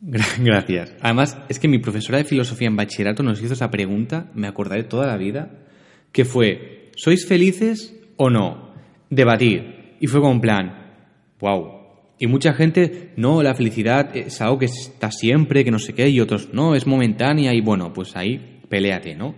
[0.38, 0.94] Gracias.
[1.00, 4.84] Además, es que mi profesora de filosofía en bachillerato nos hizo esa pregunta, me acordaré
[4.84, 5.50] toda la vida,
[6.12, 8.74] que fue, ¿sois felices o no?
[9.10, 9.96] Debatir.
[10.00, 10.94] Y fue como un plan,
[11.40, 11.84] wow.
[12.18, 16.08] Y mucha gente, no, la felicidad es algo que está siempre, que no sé qué,
[16.08, 19.34] y otros, no, es momentánea, y bueno, pues ahí, peleate, ¿no?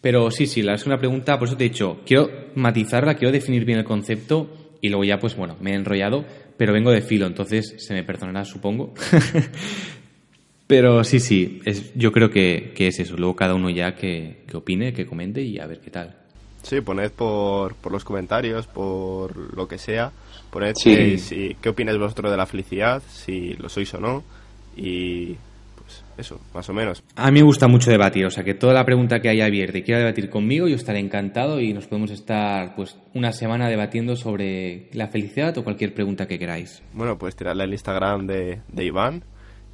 [0.00, 3.32] Pero sí, sí, la es una pregunta, por eso te he dicho, quiero matizarla, quiero
[3.32, 6.24] definir bien el concepto, y luego ya, pues bueno, me he enrollado,
[6.60, 8.92] pero vengo de filo, entonces se me perdonará, supongo.
[10.66, 13.16] Pero sí, sí, es, yo creo que, es eso.
[13.16, 16.14] Luego cada uno ya que, opine, que comente y a ver qué tal.
[16.62, 20.12] Sí, poned por, por los comentarios, por lo que sea.
[20.50, 24.22] Poned si, qué opináis vosotros de la felicidad, si lo sois o no.
[24.76, 25.36] Y
[26.20, 27.02] eso, más o menos.
[27.16, 29.78] A mí me gusta mucho debatir, o sea que toda la pregunta que haya abierta
[29.78, 34.16] y quiera debatir conmigo, yo estaré encantado y nos podemos estar pues una semana debatiendo
[34.16, 36.82] sobre la felicidad o cualquier pregunta que queráis.
[36.92, 39.24] Bueno, pues tirarle al Instagram de, de Iván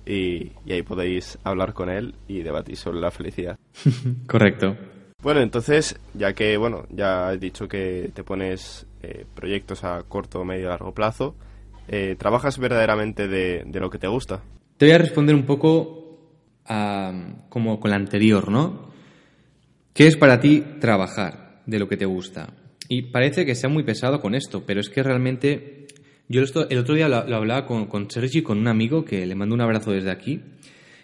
[0.07, 3.59] y, ahí podéis hablar con él y debatir sobre la felicidad.
[4.27, 4.77] Correcto.
[5.23, 10.45] Bueno, entonces, ya que, bueno, ya has dicho que te pones eh, proyectos a corto,
[10.45, 11.35] medio, largo plazo,
[11.89, 14.43] eh, ¿trabajas verdaderamente de, lo que te gusta?
[14.77, 16.06] Te voy a responder un poco
[17.49, 18.91] como con la anterior, ¿no?
[19.93, 22.53] ¿Qué es para ti trabajar de lo que te gusta?
[22.89, 25.87] Y parece que sea muy pesado con esto, pero es que realmente
[26.29, 29.35] yo esto, el otro día lo, hablaba con, con Sergi, con un amigo, que le
[29.35, 30.43] mando un abrazo desde aquí.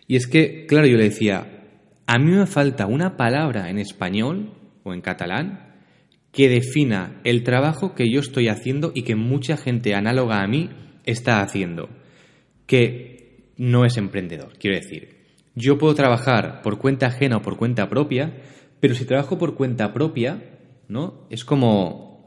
[0.06, 1.64] Y es que, claro, yo le decía,
[2.06, 5.72] a mí me falta una palabra en español o en catalán
[6.32, 10.70] que defina el trabajo que yo estoy haciendo y que mucha gente análoga a mí
[11.04, 11.88] está haciendo.
[12.66, 15.21] Que no es emprendedor, quiero decir.
[15.54, 18.42] Yo puedo trabajar por cuenta ajena o por cuenta propia,
[18.80, 20.42] pero si trabajo por cuenta propia,
[20.88, 21.26] ¿no?
[21.30, 22.26] Es como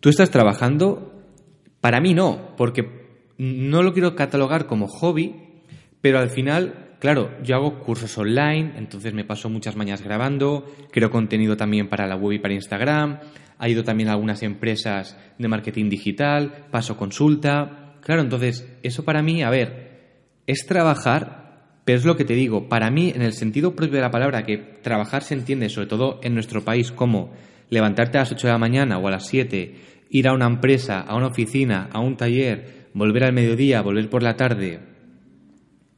[0.00, 1.12] tú estás trabajando
[1.80, 3.02] para mí no, porque
[3.38, 5.34] no lo quiero catalogar como hobby,
[6.00, 11.10] pero al final, claro, yo hago cursos online, entonces me paso muchas mañanas grabando, creo
[11.10, 13.18] contenido también para la web y para Instagram,
[13.58, 17.96] ha ido también a algunas empresas de marketing digital, paso consulta.
[18.00, 19.92] Claro, entonces, eso para mí, a ver,
[20.46, 21.41] es trabajar,
[21.84, 24.44] pero es lo que te digo, para mí, en el sentido propio de la palabra,
[24.44, 27.32] que trabajar se entiende, sobre todo en nuestro país, como
[27.70, 29.74] levantarte a las 8 de la mañana o a las 7
[30.10, 34.22] ir a una empresa, a una oficina, a un taller, volver al mediodía, volver por
[34.22, 34.80] la tarde.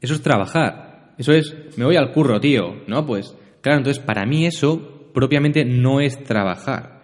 [0.01, 1.15] Eso es trabajar.
[1.19, 2.85] Eso es, me voy al curro, tío.
[2.87, 3.05] ¿No?
[3.05, 7.03] Pues, claro, entonces para mí eso propiamente no es trabajar.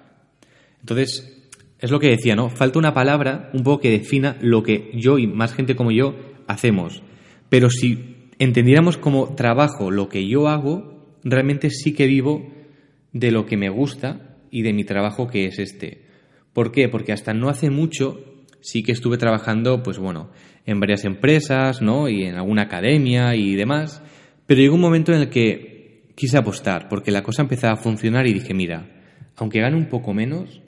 [0.80, 1.48] Entonces,
[1.80, 2.48] es lo que decía, ¿no?
[2.48, 6.14] Falta una palabra un poco que defina lo que yo y más gente como yo
[6.46, 7.02] hacemos.
[7.48, 12.50] Pero si entendiéramos como trabajo lo que yo hago, realmente sí que vivo
[13.12, 16.06] de lo que me gusta y de mi trabajo que es este.
[16.52, 16.88] ¿Por qué?
[16.88, 18.24] Porque hasta no hace mucho
[18.62, 20.30] sí que estuve trabajando, pues bueno,
[20.64, 22.08] en varias empresas, ¿no?
[22.08, 24.02] Y en alguna academia y demás.
[24.46, 28.26] Pero llegó un momento en el que quise apostar, porque la cosa empezaba a funcionar
[28.26, 28.90] y dije, mira,
[29.36, 30.62] aunque gane un poco menos,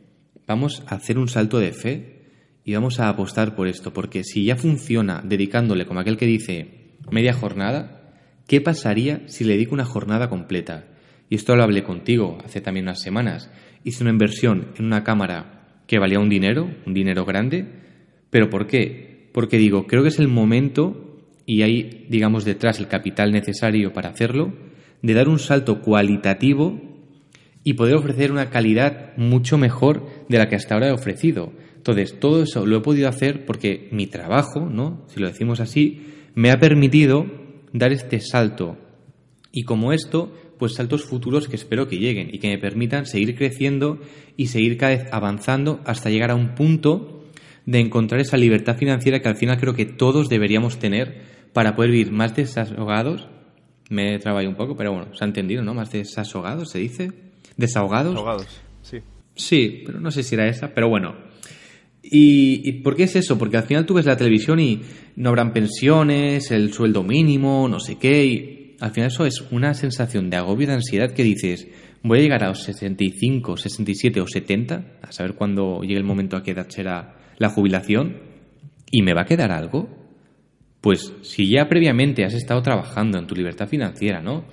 [0.46, 2.22] vamos a hacer un salto de fe
[2.64, 6.81] y vamos a apostar por esto, porque si ya funciona dedicándole, como aquel que dice,
[7.10, 8.14] media jornada,
[8.46, 10.84] ¿qué pasaría si le dedico una jornada completa?
[11.28, 13.50] Y esto lo hablé contigo hace también unas semanas.
[13.84, 17.66] Hice una inversión en una cámara que valía un dinero, un dinero grande,
[18.30, 19.28] pero ¿por qué?
[19.32, 24.10] Porque digo, creo que es el momento, y hay, digamos, detrás el capital necesario para
[24.10, 24.52] hacerlo,
[25.02, 26.80] de dar un salto cualitativo
[27.64, 31.52] y poder ofrecer una calidad mucho mejor de la que hasta ahora he ofrecido.
[31.76, 35.04] Entonces, todo eso lo he podido hacer porque mi trabajo, ¿no?
[35.08, 36.02] Si lo decimos así,
[36.34, 37.26] me ha permitido
[37.72, 38.76] dar este salto.
[39.52, 43.36] Y como esto, pues saltos futuros que espero que lleguen y que me permitan seguir
[43.36, 43.98] creciendo
[44.36, 47.24] y seguir cada vez avanzando hasta llegar a un punto
[47.66, 51.90] de encontrar esa libertad financiera que al final creo que todos deberíamos tener para poder
[51.90, 53.28] vivir más desahogados.
[53.90, 55.74] Me he trabado un poco, pero bueno, se ha entendido, ¿no?
[55.74, 57.12] Más desahogados, se dice.
[57.56, 58.12] Desahogados.
[58.12, 58.98] Desahogados, sí.
[59.34, 61.31] Sí, pero no sé si era esa, pero bueno.
[62.02, 63.38] ¿Y, por qué es eso?
[63.38, 64.80] Porque al final tú ves la televisión y
[65.16, 69.74] no habrán pensiones, el sueldo mínimo, no sé qué, y al final eso es una
[69.74, 71.68] sensación de agobio, de ansiedad que dices,
[72.02, 76.36] voy a llegar a los 65, 67 o 70, a saber cuándo llegue el momento
[76.36, 78.32] a qué edad será la jubilación,
[78.90, 79.88] y me va a quedar algo.
[80.80, 84.44] Pues si ya previamente has estado trabajando en tu libertad financiera, ¿no?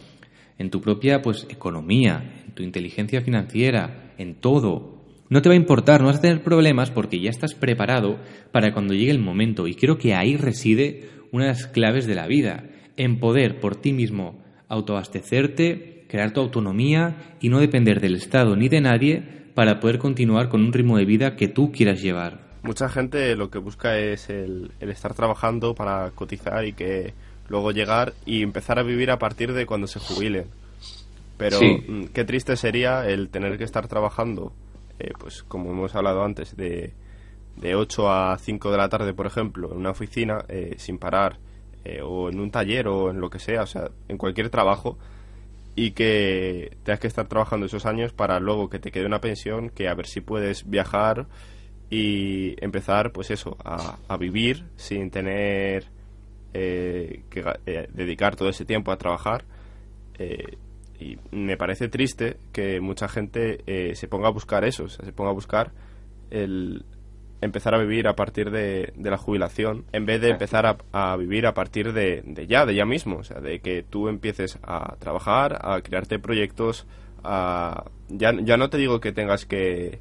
[0.60, 4.99] En tu propia pues economía, en tu inteligencia financiera, en todo,
[5.30, 8.18] no te va a importar, no vas a tener problemas porque ya estás preparado
[8.52, 9.68] para cuando llegue el momento.
[9.68, 12.64] Y creo que ahí reside una de las claves de la vida,
[12.98, 18.70] en poder por ti mismo autoabastecerte, crear tu autonomía y no depender del Estado ni
[18.70, 22.50] de nadie para poder continuar con un ritmo de vida que tú quieras llevar.
[22.64, 27.14] Mucha gente lo que busca es el, estar trabajando para cotizar y que
[27.48, 30.46] luego llegar y empezar a vivir a partir de cuando se jubilen.
[31.38, 34.52] Pero mm, qué triste sería el tener que estar trabajando
[35.00, 36.94] eh, pues como hemos hablado antes, de,
[37.56, 41.38] de 8 a 5 de la tarde, por ejemplo, en una oficina, eh, sin parar,
[41.86, 44.98] eh, o en un taller, o en lo que sea, o sea, en cualquier trabajo,
[45.76, 49.70] y que tengas que estar trabajando esos años para luego que te quede una pensión,
[49.70, 51.28] que a ver si puedes viajar
[51.90, 55.86] y empezar, pues eso, a, a vivir sin tener
[56.52, 57.46] que
[57.94, 59.46] dedicar todo ese tiempo a trabajar
[61.00, 65.06] y me parece triste que mucha gente eh, se ponga a buscar eso, o sea,
[65.06, 65.72] se ponga a buscar
[66.30, 66.84] el
[67.42, 71.54] empezar a vivir a partir de, la jubilación en vez de empezar a, vivir a
[71.54, 75.80] partir de, ya, de ya mismo, o sea, de que tú empieces a trabajar, a
[75.82, 76.86] crearte proyectos,
[77.24, 80.00] a, ya, ya no te digo que tengas que,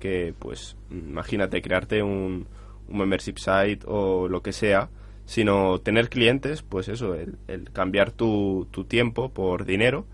[0.00, 2.46] que pues, imagínate, crearte un,
[2.88, 4.88] un membership site o lo que sea,
[5.26, 10.06] sino tener clientes, pues eso, el, el cambiar tu, tu tiempo por dinero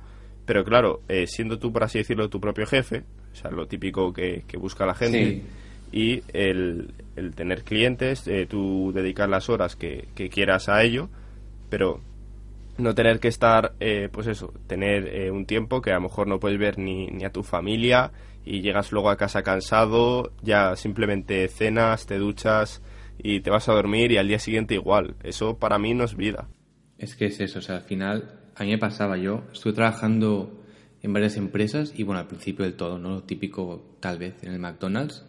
[0.47, 4.13] pero claro, eh, siendo tú, por así decirlo, tu propio jefe, o sea, lo típico
[4.13, 5.43] que, busca la gente,
[5.91, 11.09] y el, el, tener clientes, eh, tú dedicar las horas que, quieras a ello,
[11.71, 12.01] pero
[12.77, 16.41] no tener que estar, eh, pues eso, tener un tiempo que a lo mejor no
[16.41, 18.13] puedes ver ni, ni a tu familia
[18.45, 22.83] y llegas luego a casa cansado, ya simplemente cenas, te duchas
[23.19, 25.15] y te vas a dormir y al día siguiente igual.
[25.23, 26.49] Eso para mí no es vida.
[26.99, 30.61] Es que es eso, o sea, al final a mí me pasaba yo, estuve trabajando
[31.03, 33.11] en varias empresas y bueno, al principio del todo, ¿no?
[33.11, 35.25] Lo típico tal vez en el McDonald's.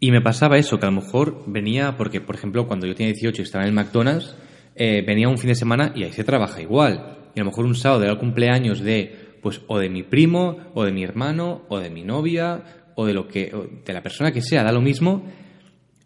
[0.00, 3.12] Y me pasaba eso, que a lo mejor venía, porque por ejemplo cuando yo tenía
[3.12, 4.36] 18 y estaba en el McDonald's,
[4.74, 7.18] eh, venía un fin de semana y ahí se trabaja igual.
[7.34, 10.58] Y a lo mejor un sábado era el cumpleaños de, pues, o de mi primo,
[10.74, 12.62] o de mi hermano, o de mi novia,
[12.96, 13.52] o de lo que,
[13.84, 15.24] de la persona que sea, da lo mismo.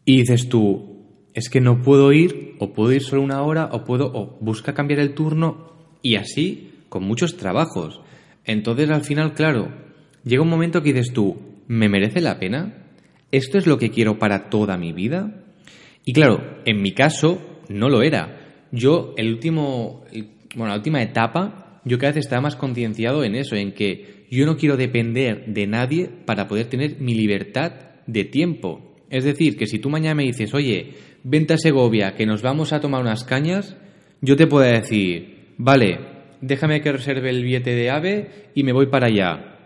[0.05, 3.82] Y dices tú, es que no puedo ir, o puedo ir solo una hora, o
[3.82, 5.76] puedo, o busca cambiar el turno,
[6.07, 8.01] y así con muchos trabajos.
[8.45, 9.73] Entonces al final, claro,
[10.25, 11.37] llega un momento que dices tú,
[11.67, 12.85] ¿me merece la pena?
[13.33, 15.43] ¿Esto es lo que quiero para toda mi vida?
[16.05, 18.67] Y claro, en mi caso no lo era.
[18.71, 20.05] Yo, el último,
[20.55, 24.47] bueno, la última etapa, yo cada vez estaba más concienciado en eso, en que yo
[24.47, 27.73] no quiero depender de nadie para poder tener mi libertad
[28.07, 28.95] de tiempo.
[29.11, 30.95] Es decir, que si tú mañana me dices, oye,
[31.25, 33.77] vente a Segovia, que nos vamos a tomar unas cañas,
[34.21, 36.01] yo te puedo decir, vale,
[36.41, 39.57] déjame que reserve el billete de AVE y me voy para allá.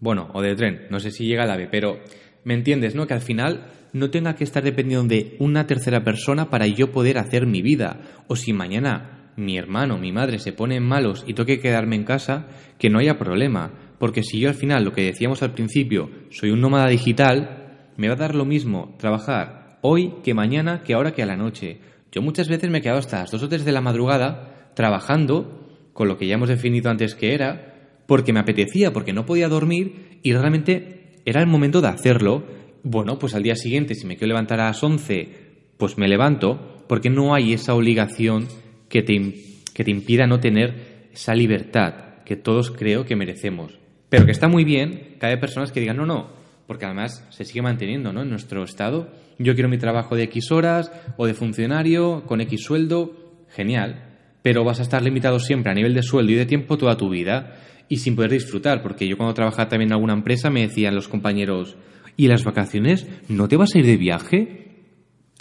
[0.00, 2.00] Bueno, o de tren, no sé si llega el AVE, pero
[2.44, 3.06] me entiendes, ¿no?
[3.06, 7.18] Que al final no tenga que estar dependiendo de una tercera persona para yo poder
[7.18, 8.00] hacer mi vida.
[8.26, 12.04] O si mañana mi hermano, mi madre se ponen malos y tengo que quedarme en
[12.04, 12.48] casa,
[12.78, 13.72] que no haya problema.
[13.98, 18.08] Porque si yo al final, lo que decíamos al principio, soy un nómada digital, me
[18.08, 21.80] va a dar lo mismo trabajar hoy que mañana, que ahora que a la noche.
[22.10, 25.90] Yo muchas veces me he quedado hasta las dos o tres de la madrugada trabajando
[25.92, 29.48] con lo que ya hemos definido antes que era, porque me apetecía, porque no podía
[29.48, 32.44] dormir y realmente era el momento de hacerlo.
[32.82, 35.28] Bueno, pues al día siguiente, si me quiero levantar a las 11,
[35.76, 38.48] pues me levanto, porque no hay esa obligación
[38.88, 39.34] que te,
[39.72, 43.78] que te impida no tener esa libertad que todos creo que merecemos.
[44.08, 46.30] Pero que está muy bien que haya personas que digan, no, no,
[46.66, 48.22] porque además se sigue manteniendo ¿no?
[48.22, 49.10] en nuestro estado.
[49.38, 54.11] Yo quiero mi trabajo de X horas o de funcionario con X sueldo, genial,
[54.42, 57.08] pero vas a estar limitado siempre a nivel de sueldo y de tiempo toda tu
[57.08, 57.56] vida
[57.88, 61.08] y sin poder disfrutar, porque yo cuando trabajaba también en alguna empresa me decían los
[61.08, 61.76] compañeros,
[62.16, 64.86] ¿y las vacaciones no te vas a ir de viaje?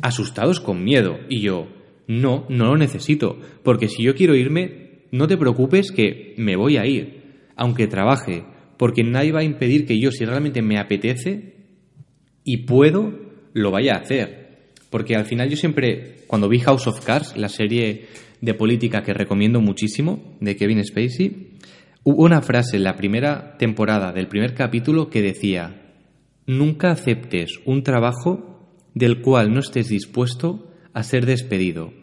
[0.01, 1.17] Asustados con miedo.
[1.29, 1.67] Y yo,
[2.07, 6.77] no, no lo necesito, porque si yo quiero irme, no te preocupes que me voy
[6.77, 8.43] a ir, aunque trabaje,
[8.77, 11.55] porque nadie va a impedir que yo, si realmente me apetece
[12.43, 13.13] y puedo,
[13.53, 14.41] lo vaya a hacer.
[14.89, 18.07] Porque al final yo siempre, cuando vi House of Cards, la serie
[18.41, 21.57] de política que recomiendo muchísimo, de Kevin Spacey,
[22.03, 25.93] hubo una frase en la primera temporada del primer capítulo que decía,
[26.47, 31.93] nunca aceptes un trabajo del cual no estés dispuesto a ser despedido.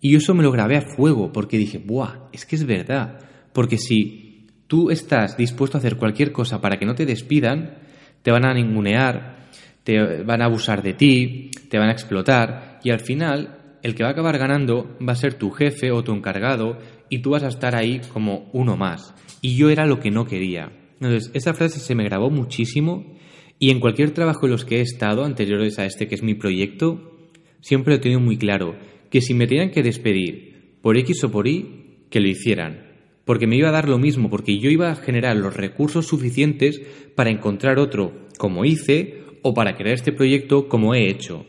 [0.00, 2.28] Y eso me lo grabé a fuego porque dije, ¡buah!
[2.32, 3.18] Es que es verdad.
[3.52, 7.78] Porque si tú estás dispuesto a hacer cualquier cosa para que no te despidan,
[8.22, 9.48] te van a ningunear,
[9.84, 14.02] te van a abusar de ti, te van a explotar y al final el que
[14.02, 16.78] va a acabar ganando va a ser tu jefe o tu encargado
[17.08, 19.14] y tú vas a estar ahí como uno más.
[19.40, 20.72] Y yo era lo que no quería.
[21.00, 23.16] Entonces, esa frase se me grabó muchísimo
[23.58, 26.34] y en cualquier trabajo en los que he estado, anteriores a este que es mi
[26.34, 27.28] proyecto,
[27.60, 28.76] siempre he tenido muy claro
[29.10, 32.86] que si me tenían que despedir por X o por Y, que lo hicieran.
[33.24, 36.80] Porque me iba a dar lo mismo, porque yo iba a generar los recursos suficientes
[37.14, 41.46] para encontrar otro como hice o para crear este proyecto como he hecho.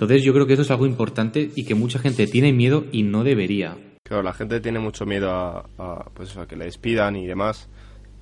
[0.00, 3.02] Entonces yo creo que eso es algo importante y que mucha gente tiene miedo y
[3.02, 3.76] no debería.
[4.02, 7.68] Claro, la gente tiene mucho miedo a, pues a que le despidan y demás.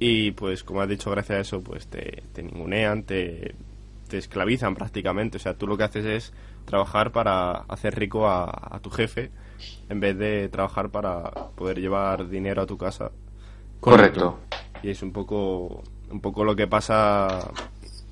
[0.00, 3.54] Y pues como has dicho, gracias a eso, pues te, te ningunean, te,
[4.08, 5.36] te esclavizan prácticamente.
[5.36, 6.32] O sea, tú lo que haces es
[6.64, 9.30] trabajar para hacer rico a, a, tu jefe
[9.88, 13.12] en vez de trabajar para poder llevar dinero a tu casa.
[13.78, 14.40] Correcto.
[14.82, 17.52] Y es un poco, un poco lo que pasa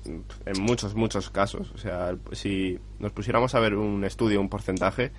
[0.07, 1.71] en muchos, muchos casos.
[1.73, 5.11] O sea, si nos pusiéramos a ver un estudio, un porcentaje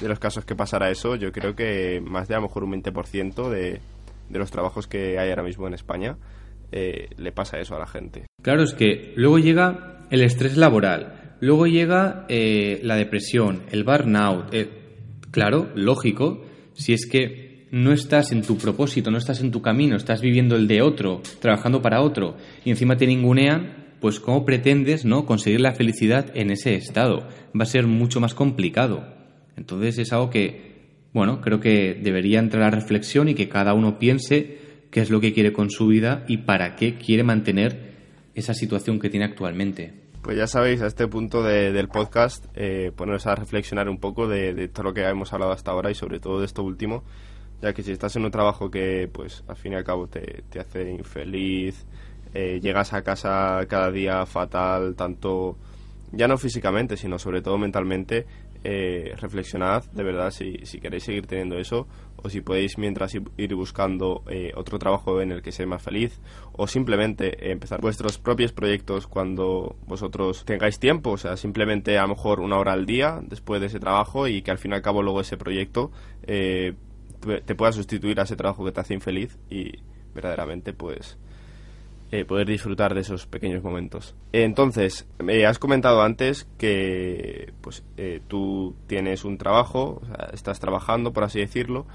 [0.00, 2.72] de los casos que pasara eso, yo creo que más de a lo mejor un
[2.72, 3.80] 20% de,
[4.28, 6.16] de los trabajos que hay ahora mismo en España
[6.72, 8.26] eh, le pasa eso a la gente.
[8.42, 14.52] Claro, es que luego llega el estrés laboral, luego llega eh, la depresión, el burnout.
[14.52, 14.68] Eh,
[15.30, 16.44] claro, lógico,
[16.74, 20.56] si es que no estás en tu propósito, no estás en tu camino, estás viviendo
[20.56, 25.60] el de otro, trabajando para otro, y encima te ningunean, pues cómo pretendes no conseguir
[25.60, 27.26] la felicidad en ese estado.
[27.58, 29.04] Va a ser mucho más complicado.
[29.56, 33.98] Entonces es algo que, bueno, creo que debería entrar a reflexión y que cada uno
[33.98, 34.58] piense
[34.92, 37.94] qué es lo que quiere con su vida y para qué quiere mantener
[38.36, 39.92] esa situación que tiene actualmente.
[40.22, 44.54] Pues ya sabéis, a este punto del podcast, eh, poneros a reflexionar un poco de,
[44.54, 47.02] de, todo lo que hemos hablado hasta ahora y sobre todo de esto último,
[47.60, 50.44] ya que si estás en un trabajo que, pues, al fin y al cabo te,
[50.48, 51.84] te hace infeliz,
[52.38, 55.56] eh, llegas a casa cada día fatal, tanto
[56.12, 58.26] ya no físicamente, sino sobre todo mentalmente,
[58.62, 63.54] eh, reflexionad de verdad si, si, queréis seguir teniendo eso o si podéis mientras ir
[63.54, 66.20] buscando eh, otro trabajo en el que sea más feliz
[66.52, 72.08] o simplemente empezar vuestros propios proyectos cuando vosotros tengáis tiempo, o sea, simplemente a lo
[72.08, 74.82] mejor una hora al día después de ese trabajo y que al fin y al
[74.82, 79.72] cabo luego ese proyecto te pueda sustituir a ese trabajo que te hace infeliz y
[80.14, 81.16] verdaderamente pues
[82.12, 84.14] eh, poder disfrutar de esos pequeños momentos.
[84.32, 90.60] Entonces, me has comentado antes que pues eh, tú tienes un trabajo, o sea, estás
[90.60, 91.86] trabajando, por así decirlo,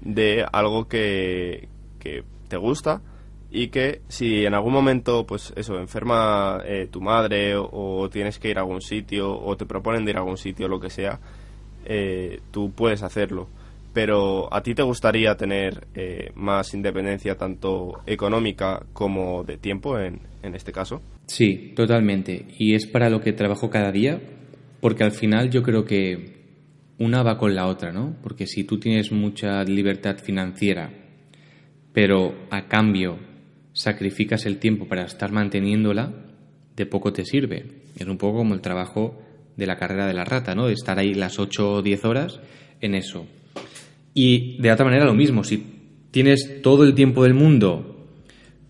[0.00, 1.68] de algo que,
[1.98, 3.00] que te gusta
[3.50, 8.50] y que si en algún momento, pues eso, enferma eh, tu madre o, tienes que
[8.50, 11.18] ir a algún sitio o te proponen de ir a algún sitio, lo que sea,
[11.84, 13.48] eh, tú puedes hacerlo
[13.92, 20.20] pero ¿a ti te gustaría tener eh, más independencia tanto económica como de tiempo en,
[20.42, 21.02] en, este caso?
[21.26, 22.46] Sí, totalmente.
[22.58, 24.20] Y es para lo que trabajo cada día,
[24.80, 26.40] porque al final yo creo que
[26.98, 28.16] una va con la otra, ¿no?
[28.22, 30.92] Porque si tú tienes mucha libertad financiera,
[31.92, 33.18] pero a cambio
[33.72, 36.12] sacrificas el tiempo para estar manteniéndola,
[36.76, 37.82] de poco te sirve.
[37.96, 39.20] Es un poco como el trabajo
[39.56, 40.66] de la carrera de la rata, ¿no?
[40.66, 42.40] De estar ahí las 8 o 10 horas
[42.80, 43.26] en eso
[44.14, 45.64] y de otra manera lo mismo, si
[46.10, 47.90] tienes todo el tiempo del mundo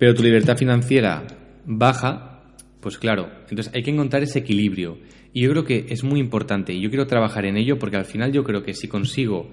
[0.01, 1.26] pero tu libertad financiera
[1.66, 2.41] baja,
[2.80, 4.97] pues claro, entonces hay que encontrar ese equilibrio.
[5.34, 8.07] Y yo creo que es muy importante y yo quiero trabajar en ello porque al
[8.07, 9.51] final yo creo que si consigo,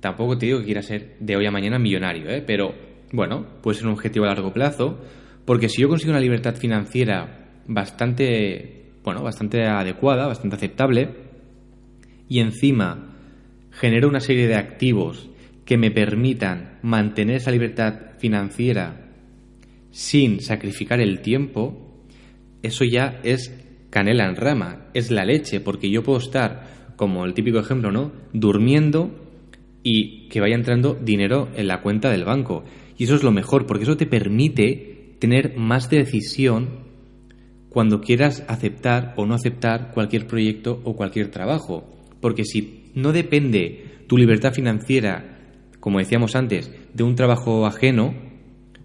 [0.00, 2.42] tampoco te digo que quiera ser de hoy a mañana millonario, ¿eh?
[2.44, 2.74] pero
[3.12, 4.98] bueno, puede ser un objetivo a largo plazo,
[5.44, 11.10] porque si yo consigo una libertad financiera bastante, bueno, bastante adecuada, bastante aceptable,
[12.28, 13.13] y encima
[13.74, 15.28] genero una serie de activos
[15.64, 19.10] que me permitan mantener esa libertad financiera
[19.90, 22.04] sin sacrificar el tiempo,
[22.62, 23.54] eso ya es
[23.90, 28.12] canela en rama, es la leche, porque yo puedo estar, como el típico ejemplo, ¿no?
[28.32, 29.24] Durmiendo
[29.82, 32.64] y que vaya entrando dinero en la cuenta del banco.
[32.96, 36.84] Y eso es lo mejor, porque eso te permite tener más decisión
[37.68, 41.84] cuando quieras aceptar o no aceptar cualquier proyecto o cualquier trabajo.
[42.20, 45.38] Porque si no depende tu libertad financiera,
[45.80, 48.14] como decíamos antes, de un trabajo ajeno,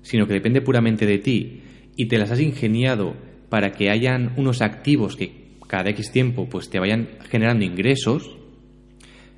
[0.01, 1.61] sino que depende puramente de ti
[1.95, 3.15] y te las has ingeniado
[3.49, 8.37] para que hayan unos activos que cada X tiempo pues te vayan generando ingresos,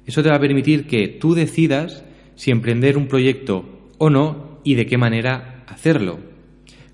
[0.06, 2.04] eso te va a permitir que tú decidas
[2.36, 6.20] si emprender un proyecto o no y de qué manera hacerlo.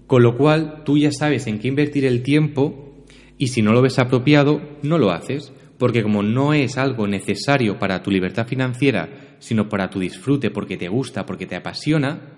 [0.07, 2.95] Con lo cual tú ya sabes en qué invertir el tiempo
[3.37, 7.79] y si no lo ves apropiado, no lo haces, porque como no es algo necesario
[7.79, 12.33] para tu libertad financiera, sino para tu disfrute, porque te gusta, porque te apasiona,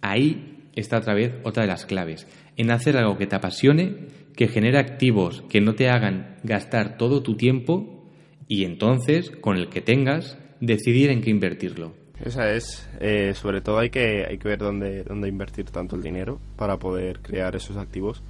[0.00, 2.26] ahí está otra vez otra de las claves,
[2.56, 7.22] en hacer algo que te apasione, que genere activos que no te hagan gastar todo
[7.22, 8.04] tu tiempo
[8.48, 11.94] y entonces, con el que tengas, decidir en qué invertirlo.
[12.24, 16.02] Esa es, eh, sobre todo hay que, hay que ver dónde, dónde invertir tanto el
[16.02, 18.22] dinero para poder crear esos activos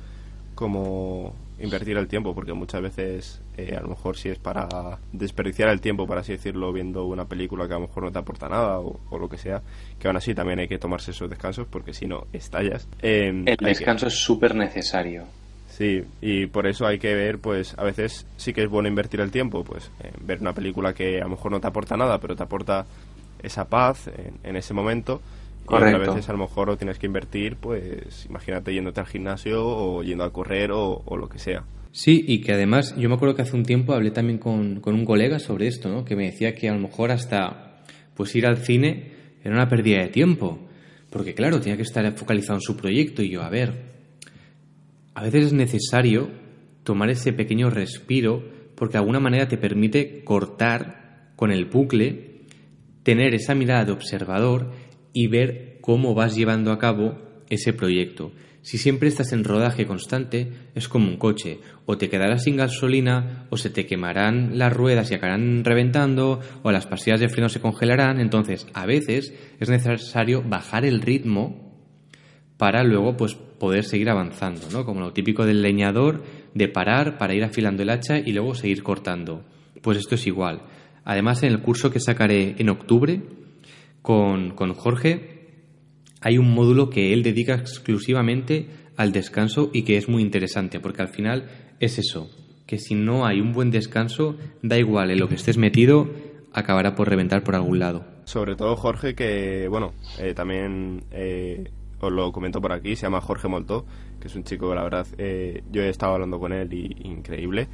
[0.54, 4.68] como invertir el tiempo, porque muchas veces eh, a lo mejor si es para
[5.12, 8.18] desperdiciar el tiempo, por así decirlo, viendo una película que a lo mejor no te
[8.18, 9.62] aporta nada o, lo que sea,
[9.98, 12.88] que aún así también hay que tomarse esos descansos porque si no estallas.
[13.00, 15.24] Em, el descanso es súper necesario.
[15.68, 19.20] Sí, y por eso hay que ver, pues a veces sí que es bueno invertir
[19.20, 19.90] el tiempo, pues
[20.22, 22.86] ver una película que a lo mejor no te aporta nada, pero te aporta
[23.42, 24.08] esa paz
[24.42, 25.20] en, ese momento.
[25.66, 26.00] Correcto.
[26.00, 29.62] Y a veces a lo mejor lo tienes que invertir, pues imagínate yéndote al gimnasio
[29.64, 31.64] o yendo a correr o, lo que sea.
[31.92, 34.94] Sí, y que además yo me acuerdo que hace un tiempo hablé también con, con
[34.94, 36.04] un colega sobre esto, ¿no?
[36.04, 37.82] que me decía que a lo mejor hasta
[38.14, 39.12] pues ir al cine
[39.42, 40.58] era una pérdida de tiempo,
[41.10, 43.94] porque claro, tenía que estar focalizado en su proyecto y yo, a ver,
[45.14, 46.30] a veces es necesario
[46.82, 48.44] tomar ese pequeño respiro
[48.74, 52.42] porque de alguna manera te permite cortar con el bucle
[53.02, 54.72] tener esa mirada de observador
[55.16, 57.16] y ver cómo vas llevando a cabo
[57.48, 58.32] ese proyecto.
[58.60, 63.46] Si siempre estás en rodaje constante, es como un coche, o te quedarás sin gasolina,
[63.48, 67.62] o se te quemarán las ruedas y acabarán reventando, o las pastillas de freno se
[67.62, 71.72] congelarán, entonces a veces es necesario bajar el ritmo
[72.58, 74.84] para luego pues poder seguir avanzando, ¿no?
[74.84, 78.82] Como lo típico del leñador de parar para ir afilando el hacha y luego seguir
[78.82, 79.46] cortando.
[79.80, 80.60] Pues esto es igual.
[81.06, 83.22] Además, en el curso que sacaré en octubre
[84.06, 85.48] con, Jorge,
[86.20, 91.02] hay un módulo que él dedica exclusivamente al descanso y que es muy interesante, porque
[91.02, 91.50] al final
[91.80, 92.30] es eso,
[92.68, 96.08] que si no hay un buen descanso, da igual en lo que estés metido,
[96.52, 98.04] acabará por reventar por algún lado.
[98.26, 103.20] Sobre todo Jorge, que bueno, eh, también eh, os lo comento por aquí, se llama
[103.20, 103.86] Jorge Moltó,
[104.20, 106.96] que es un chico que la verdad eh, yo he estado hablando con él y
[107.08, 107.66] increíble.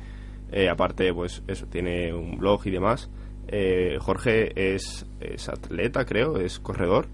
[0.71, 3.11] aparte, pues eso, tiene un blog y demás.
[3.49, 5.07] Eh, Jorge es,
[5.49, 7.07] atleta, creo, es corredor.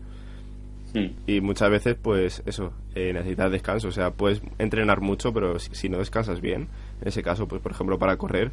[1.26, 3.88] Y muchas veces, pues eso, eh, necesitas descanso.
[3.88, 6.68] O sea, puedes entrenar mucho, pero si, no descansas bien,
[7.00, 8.50] en ese caso, pues por ejemplo, para correr,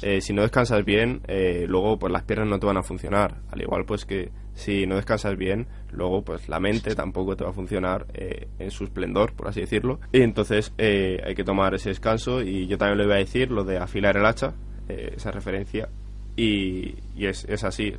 [0.00, 1.20] eh, si no descansas bien,
[1.66, 3.40] luego pues las piernas no te van a funcionar.
[3.50, 7.50] Al igual, pues que si no descansas bien, luego pues la mente tampoco te va
[7.50, 10.00] a funcionar en su esplendor, por así decirlo.
[10.12, 12.42] Y entonces hay que tomar ese descanso.
[12.42, 14.54] Y yo también le voy a decir lo de afilar el hacha,
[14.88, 15.88] esa referencia
[16.36, 17.94] y, es, es, así,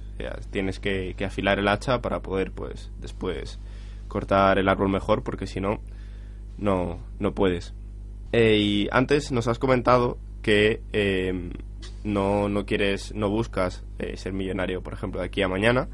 [0.51, 3.59] tienes que, afilar el hacha para poder pues después
[4.07, 5.81] cortar el árbol mejor porque si no,
[6.57, 7.73] no, no puedes.
[8.31, 11.51] Eh, y antes nos has comentado que em,
[12.03, 15.87] no, no quieres, no buscas eh, ser millonario, por ejemplo, de aquí a mañana,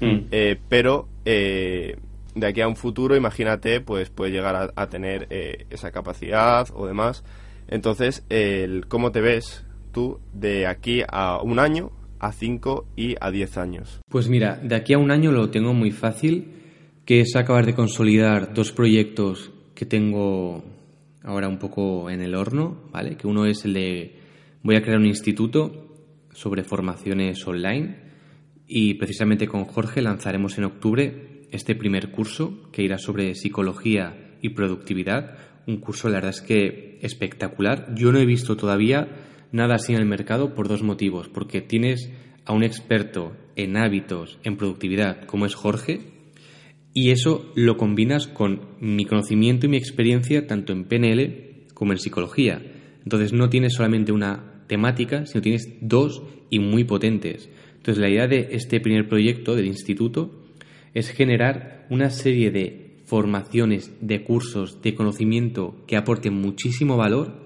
[0.00, 0.26] mm.
[0.30, 5.28] eh, pero de aquí a un futuro, imagínate, pues puedes llegar a, a tener
[5.70, 7.24] esa capacidad o demás.
[7.68, 9.64] Entonces, el, ¿cómo te ves
[10.32, 14.00] de aquí a un año, a cinco y a diez años?
[14.08, 16.52] Pues mira, de aquí a un año lo tengo muy fácil,
[17.04, 20.64] que es acabar de consolidar dos proyectos que tengo
[21.22, 23.16] ahora un poco en el horno, ¿vale?
[23.16, 24.16] Que uno es el de
[24.62, 25.88] voy a crear un instituto
[26.32, 27.96] sobre formaciones online
[28.66, 34.50] y precisamente con Jorge lanzaremos en octubre este primer curso que irá sobre psicología y
[34.50, 35.36] productividad.
[35.66, 37.94] Un curso, la verdad es que espectacular.
[37.94, 39.08] Yo no he visto todavía
[39.54, 41.28] nada así en el mercado por dos motivos.
[41.28, 42.10] Porque tienes
[42.44, 46.00] a un experto en hábitos, en productividad, como es Jorge,
[46.92, 51.98] y eso lo combinas con mi conocimiento y mi experiencia tanto en PNL como en
[51.98, 52.62] psicología.
[53.02, 57.48] Entonces no tienes solamente una temática, sino tienes dos y muy potentes.
[57.76, 60.44] Entonces la idea de este primer proyecto del instituto
[60.94, 67.43] es generar una serie de formaciones, de cursos, de conocimiento que aporten muchísimo valor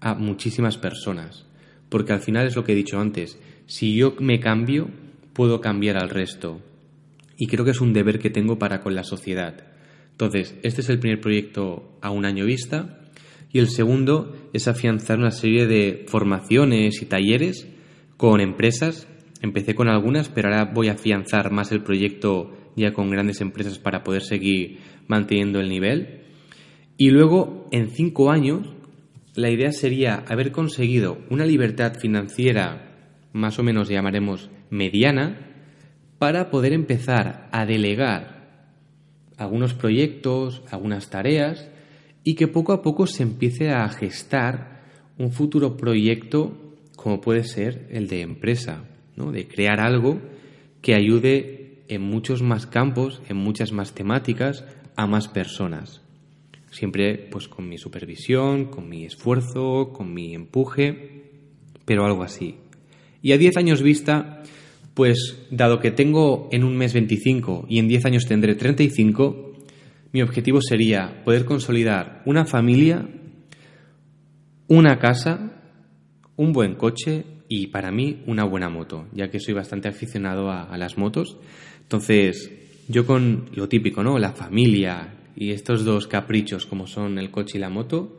[0.00, 1.46] a muchísimas personas.
[1.88, 4.90] Porque al final es lo que he dicho antes, si yo me cambio,
[5.32, 6.60] puedo cambiar al resto.
[7.36, 9.64] Y creo que es un deber que tengo para con la sociedad.
[10.10, 13.00] Entonces, este es el primer proyecto a un año vista.
[13.52, 17.68] Y el segundo es afianzar una serie de formaciones y talleres
[18.16, 19.06] con empresas.
[19.40, 23.78] Empecé con algunas, pero ahora voy a afianzar más el proyecto ya con grandes empresas
[23.78, 26.22] para poder seguir manteniendo el nivel.
[26.96, 28.74] Y luego, en cinco años,
[29.34, 32.88] la idea sería haber conseguido una libertad financiera
[33.32, 35.46] más o menos llamaremos mediana,
[36.18, 38.38] para poder empezar a delegar
[39.36, 41.68] algunos proyectos, algunas tareas
[42.24, 44.82] y que poco a poco se empiece a gestar
[45.16, 49.30] un futuro proyecto como puede ser el de empresa, ¿no?
[49.30, 50.20] de crear algo
[50.82, 54.64] que ayude en muchos más campos, en muchas más temáticas,
[54.96, 56.02] a más personas.
[56.70, 61.30] Siempre pues con mi supervisión, con mi esfuerzo, con mi empuje,
[61.84, 62.56] pero algo así.
[63.22, 64.42] Y a 10 años vista,
[64.94, 69.54] pues dado que tengo en un mes 25 y en 10 años tendré 35,
[70.12, 73.08] mi objetivo sería poder consolidar una familia,
[74.68, 75.62] una casa,
[76.36, 80.64] un buen coche y para mí una buena moto, ya que soy bastante aficionado a,
[80.64, 81.38] a las motos.
[81.82, 82.50] Entonces,
[82.88, 84.18] yo con lo típico, ¿no?
[84.18, 88.18] La familia y estos dos caprichos como son el coche y la moto,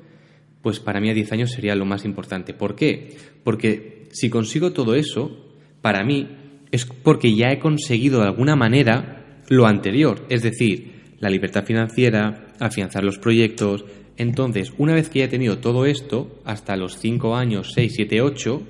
[0.62, 2.54] pues para mí a 10 años sería lo más importante.
[2.54, 3.18] ¿Por qué?
[3.44, 5.46] Porque si consigo todo eso,
[5.82, 6.30] para mí
[6.72, 12.54] es porque ya he conseguido de alguna manera lo anterior, es decir, la libertad financiera,
[12.60, 13.84] afianzar los proyectos.
[14.16, 18.22] Entonces, una vez que ya he tenido todo esto, hasta los 5 años, 6, 7,
[18.22, 18.64] 8,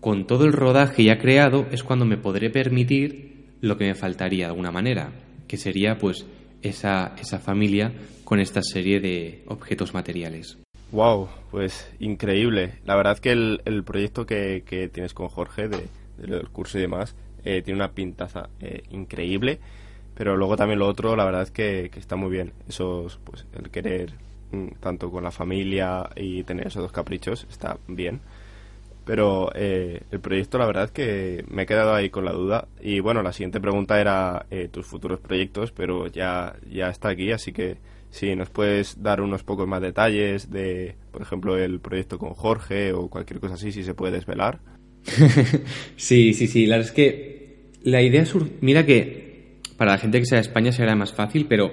[0.00, 4.46] con todo el rodaje ya creado, es cuando me podré permitir lo que me faltaría
[4.46, 5.12] de alguna manera,
[5.46, 6.26] que sería pues
[6.62, 7.92] esa, esa familia
[8.24, 10.58] con esta serie de objetos materiales.
[10.92, 12.74] Wow, pues increíble.
[12.84, 15.88] La verdad que el, el proyecto que, que, tienes con Jorge de,
[16.18, 19.58] del curso y demás eh, tiene una pintaza eh, increíble,
[20.14, 22.52] pero luego también lo otro, la verdad es que, que está muy bien.
[22.68, 24.12] Eso, pues el querer
[24.50, 28.20] mm, tanto con la familia y tener esos dos caprichos está bien.
[29.04, 32.68] Pero eh, el proyecto, la verdad es que me he quedado ahí con la duda.
[32.80, 37.32] Y bueno, la siguiente pregunta era eh, tus futuros proyectos, pero ya, ya está aquí,
[37.32, 37.78] así que
[38.10, 42.92] si nos puedes dar unos pocos más detalles de, por ejemplo, el proyecto con Jorge
[42.92, 44.60] o cualquier cosa así, si se puede desvelar.
[45.96, 46.66] sí, sí, sí.
[46.66, 48.48] La verdad es que la idea sur...
[48.60, 51.72] Mira que para la gente que sea de España será más fácil, pero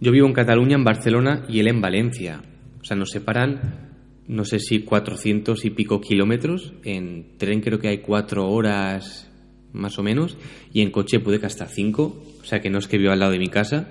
[0.00, 2.42] yo vivo en Cataluña, en Barcelona y él en Valencia.
[2.80, 3.85] O sea, nos separan,
[4.28, 6.72] no sé si 400 y pico kilómetros.
[6.84, 9.30] En tren creo que hay cuatro horas
[9.72, 10.36] más o menos.
[10.72, 12.22] Y en coche puede que hasta cinco.
[12.40, 13.88] O sea, que no es que viva al lado de mi casa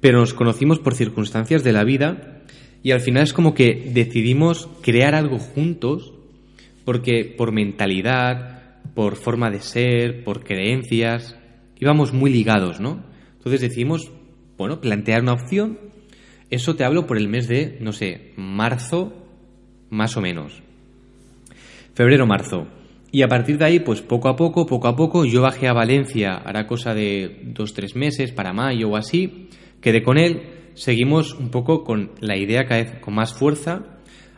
[0.00, 2.42] pero nos conocimos por circunstancias de la vida
[2.82, 6.12] y al final es como que decidimos crear algo juntos
[6.84, 11.36] porque por mentalidad, por forma de ser, por creencias,
[11.80, 13.02] íbamos muy ligados, ¿no?
[13.38, 14.12] Entonces decidimos,
[14.56, 15.80] bueno, plantear una opción.
[16.50, 19.25] Eso te hablo por el mes de, no sé, marzo,
[19.90, 20.62] más o menos.
[21.94, 22.66] Febrero-marzo.
[23.12, 25.72] Y a partir de ahí, pues poco a poco, poco a poco, yo bajé a
[25.72, 29.48] Valencia, hará cosa de dos, tres meses, para mayo o así,
[29.80, 30.42] quedé con él,
[30.74, 33.96] seguimos un poco con la idea cada vez con más fuerza,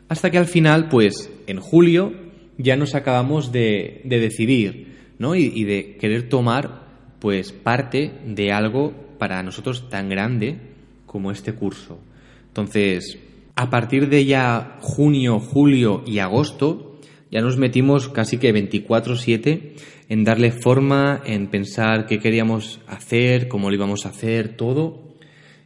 [0.09, 2.13] hasta que al final, pues en julio,
[2.59, 5.35] ya nos acabamos de, decidir, ¿no?
[5.35, 6.87] Y, de querer tomar,
[7.19, 10.59] pues, parte de algo para nosotros tan grande
[11.07, 12.01] como este curso.
[12.49, 13.19] Entonces,
[13.59, 19.75] a partir de ya junio, julio y agosto, ya nos metimos casi que 24/7
[20.09, 25.17] en darle forma, en pensar qué queríamos hacer, cómo lo íbamos a hacer, todo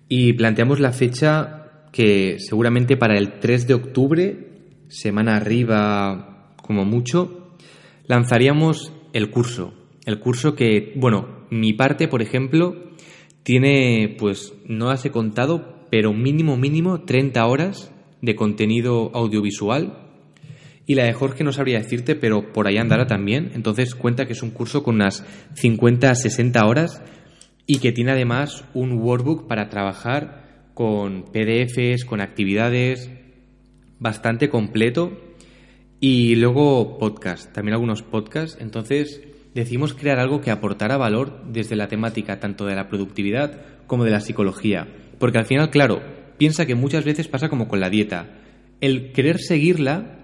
[0.09, 4.36] y planteamos la fecha que seguramente para el 3 de octubre,
[4.88, 7.57] semana arriba como mucho,
[8.07, 9.74] lanzaríamos el curso.
[10.07, 12.74] El curso que, bueno, mi parte, por ejemplo,
[13.43, 20.09] tiene, pues, no las he contado, pero mínimo, mínimo 30 horas de contenido audiovisual.
[20.86, 23.51] Y la de Jorge no sabría decirte, pero por ahí andará también.
[23.55, 25.22] Entonces cuenta que es un curso con unas
[25.53, 27.03] 50 a 60 horas
[27.66, 33.11] y que tiene además un workbook para trabajar con PDFs, con actividades,
[33.99, 35.12] bastante completo.
[36.01, 38.57] Y luego podcast, también algunos podcasts.
[38.62, 39.20] Entonces
[39.53, 44.11] decidimos crear algo que aportara valor desde la temática tanto de la productividad como de
[44.11, 44.88] la psicología.
[45.23, 46.03] Porque al final, claro,
[46.37, 48.41] piensa que muchas veces pasa como con la dieta.
[48.81, 50.18] El querer seguirla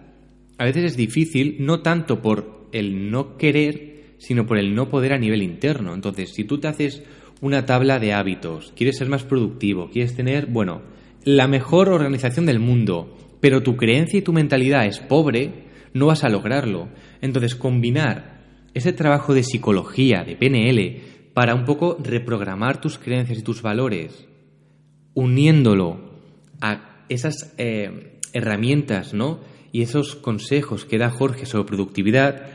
[0.58, 5.12] a veces es difícil, no tanto por el no querer, sino por el no poder
[5.12, 5.94] a nivel interno.
[5.94, 7.04] Entonces, si tú te haces
[7.40, 10.82] una tabla de hábitos, quieres ser más productivo, quieres tener, bueno,
[11.22, 16.24] la mejor organización del mundo, pero tu creencia y tu mentalidad es pobre, no vas
[16.24, 16.88] a lograrlo.
[17.20, 18.40] Entonces, combinar
[18.74, 21.02] ese trabajo de psicología, de PNL,
[21.34, 24.27] para un poco reprogramar tus creencias y tus valores,
[25.18, 25.98] uniéndolo
[26.60, 29.40] a esas eh, herramientas, ¿no?
[29.72, 32.46] Y esos consejos que da Jorge sobre productividad,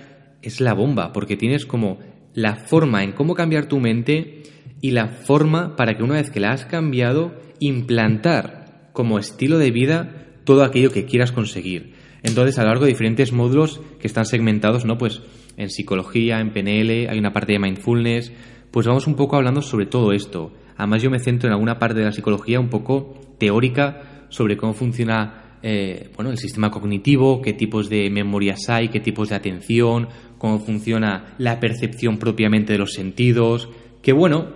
[0.41, 1.99] es la bomba, porque tienes como
[2.33, 4.43] la forma en cómo cambiar tu mente
[4.79, 9.71] y la forma para que una vez que la has cambiado, implantar como estilo de
[9.71, 11.95] vida todo aquello que quieras conseguir.
[12.23, 14.97] Entonces, a lo largo de diferentes módulos que están segmentados, ¿no?
[14.97, 15.21] Pues
[15.57, 18.31] en psicología, en PNL, hay una parte de mindfulness,
[18.71, 20.53] pues vamos un poco hablando sobre todo esto.
[20.77, 24.73] Además, yo me centro en alguna parte de la psicología un poco teórica sobre cómo
[24.73, 30.09] funciona eh, bueno, el sistema cognitivo, qué tipos de memorias hay, qué tipos de atención,
[30.37, 33.69] cómo funciona la percepción propiamente de los sentidos,
[34.01, 34.49] que bueno,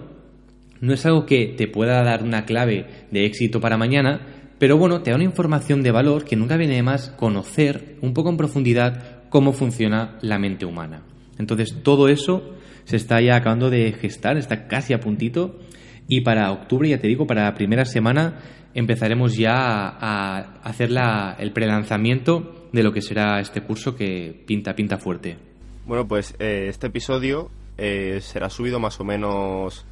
[0.81, 4.19] no es algo que te pueda dar una clave de éxito para mañana,
[4.59, 8.13] pero bueno, te da una información de valor que nunca viene de más conocer un
[8.13, 11.03] poco en profundidad cómo funciona la mente humana.
[11.37, 15.59] Entonces todo eso se está ya acabando de gestar, está casi a puntito
[16.07, 18.39] y para octubre, ya te digo, para la primera semana
[18.73, 24.75] empezaremos ya a, hacer la, el prelanzamiento de lo que será este curso que pinta,
[24.75, 25.37] pinta fuerte.
[25.85, 29.85] Bueno, pues eh, este episodio eh, será subido más o menos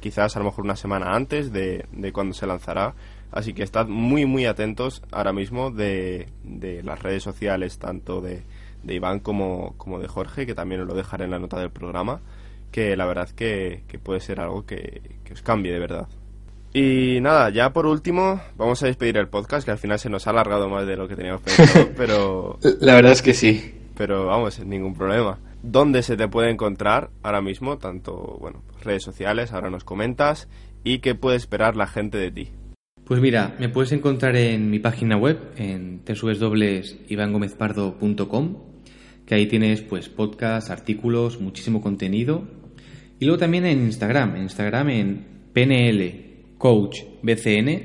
[0.00, 2.94] quizás a lo mejor una semana antes de, de cuando se lanzará.
[3.30, 8.42] Así que estad muy, muy atentos ahora mismo de, de las redes sociales, tanto de,
[8.82, 11.70] de Iván como, como, de Jorge, que también os lo dejaré en la nota del
[11.70, 12.20] programa,
[12.72, 16.08] que la verdad que, que puede ser algo que, que, os cambie de verdad.
[16.74, 20.26] Y nada, ya por último, vamos a despedir el podcast, que al final se nos
[20.26, 22.58] ha alargado más de lo que teníamos pensado, pero...
[22.80, 23.76] La verdad es que sí.
[23.94, 29.52] Pero vamos, ningún problema dónde se te puede encontrar ahora mismo, tanto, bueno, redes sociales,
[29.52, 30.48] ahora nos comentas,
[30.84, 32.50] y qué puede esperar la gente de ti.
[33.04, 38.56] Pues mira, me puedes encontrar en mi página web, en www.ivangomezpardo.com,
[39.26, 42.44] que ahí tienes pues podcasts, artículos, muchísimo contenido.
[43.22, 47.82] Y luego también en Instagram, en Instagram en PNL Coach BCN,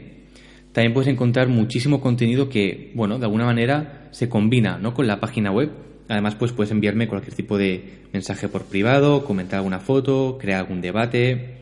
[0.71, 4.95] también puedes encontrar muchísimo contenido que, bueno, de alguna manera se combina ¿no?
[4.95, 5.69] con la página web
[6.09, 10.81] Además, pues puedes enviarme cualquier tipo de mensaje por privado, comentar alguna foto, crear algún
[10.81, 11.57] debate.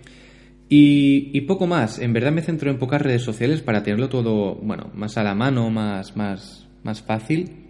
[0.70, 2.00] Y, poco más.
[2.00, 5.36] En verdad me centro en pocas redes sociales para tenerlo todo, bueno, más a la
[5.36, 7.66] mano, más, más, más fácil.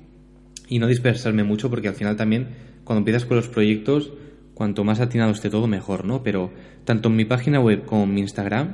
[0.67, 2.49] Y no dispersarme mucho porque al final también,
[2.83, 4.11] cuando empiezas con los proyectos,
[4.55, 6.23] cuanto más atinado esté todo, mejor, ¿no?
[6.23, 6.49] Pero
[6.83, 8.73] tanto en mi página web como en mi Instagram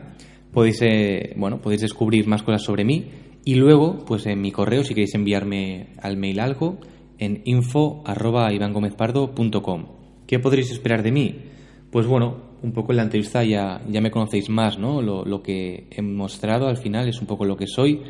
[0.53, 3.09] podéis, eh, bueno, podéis descubrir más cosas sobre mí.
[3.43, 6.77] Y luego, pues en mi correo, si queréis enviarme al mail algo,
[7.17, 9.85] en info.ivangomezpardo.com.
[10.27, 11.39] ¿Qué podréis esperar de mí?
[11.89, 15.01] Pues bueno, un poco en la entrevista ya, ya me conocéis más, ¿no?
[15.01, 18.01] Lo, lo, que he mostrado al final es un poco lo que soy.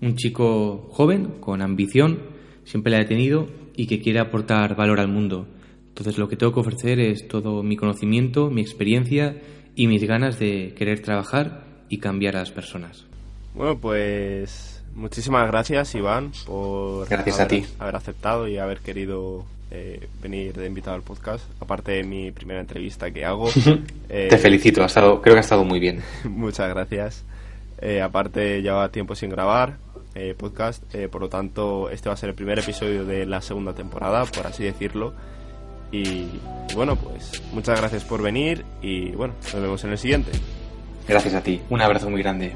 [0.00, 2.20] Un chico joven, con ambición,
[2.64, 3.46] siempre la he tenido
[3.76, 5.48] y que quiere aportar valor al mundo.
[5.96, 9.40] Entonces lo que tengo que ofrecer es todo mi conocimiento, mi experiencia
[9.74, 13.04] y mis ganas de querer trabajar y cambiar a las personas.
[13.54, 17.66] Bueno, pues Muchísimas gracias, Iván, por gracias haber, a ti.
[17.78, 21.44] haber aceptado y haber querido eh, venir de invitado al podcast.
[21.60, 23.50] Aparte de mi primera entrevista que hago.
[24.08, 26.02] eh, Te felicito, ha estado, creo que ha estado muy bien.
[26.24, 27.24] muchas gracias.
[27.78, 29.76] Eh, aparte, lleva tiempo sin grabar
[30.14, 30.82] eh, podcast,
[31.12, 34.46] por lo tanto, este va a ser el primer episodio de la segunda temporada, por
[34.46, 35.12] así decirlo.
[35.92, 36.26] Y
[36.74, 40.32] bueno, pues muchas gracias por venir y bueno, nos vemos en el siguiente.
[41.08, 42.54] Gracias a ti, un abrazo muy grande.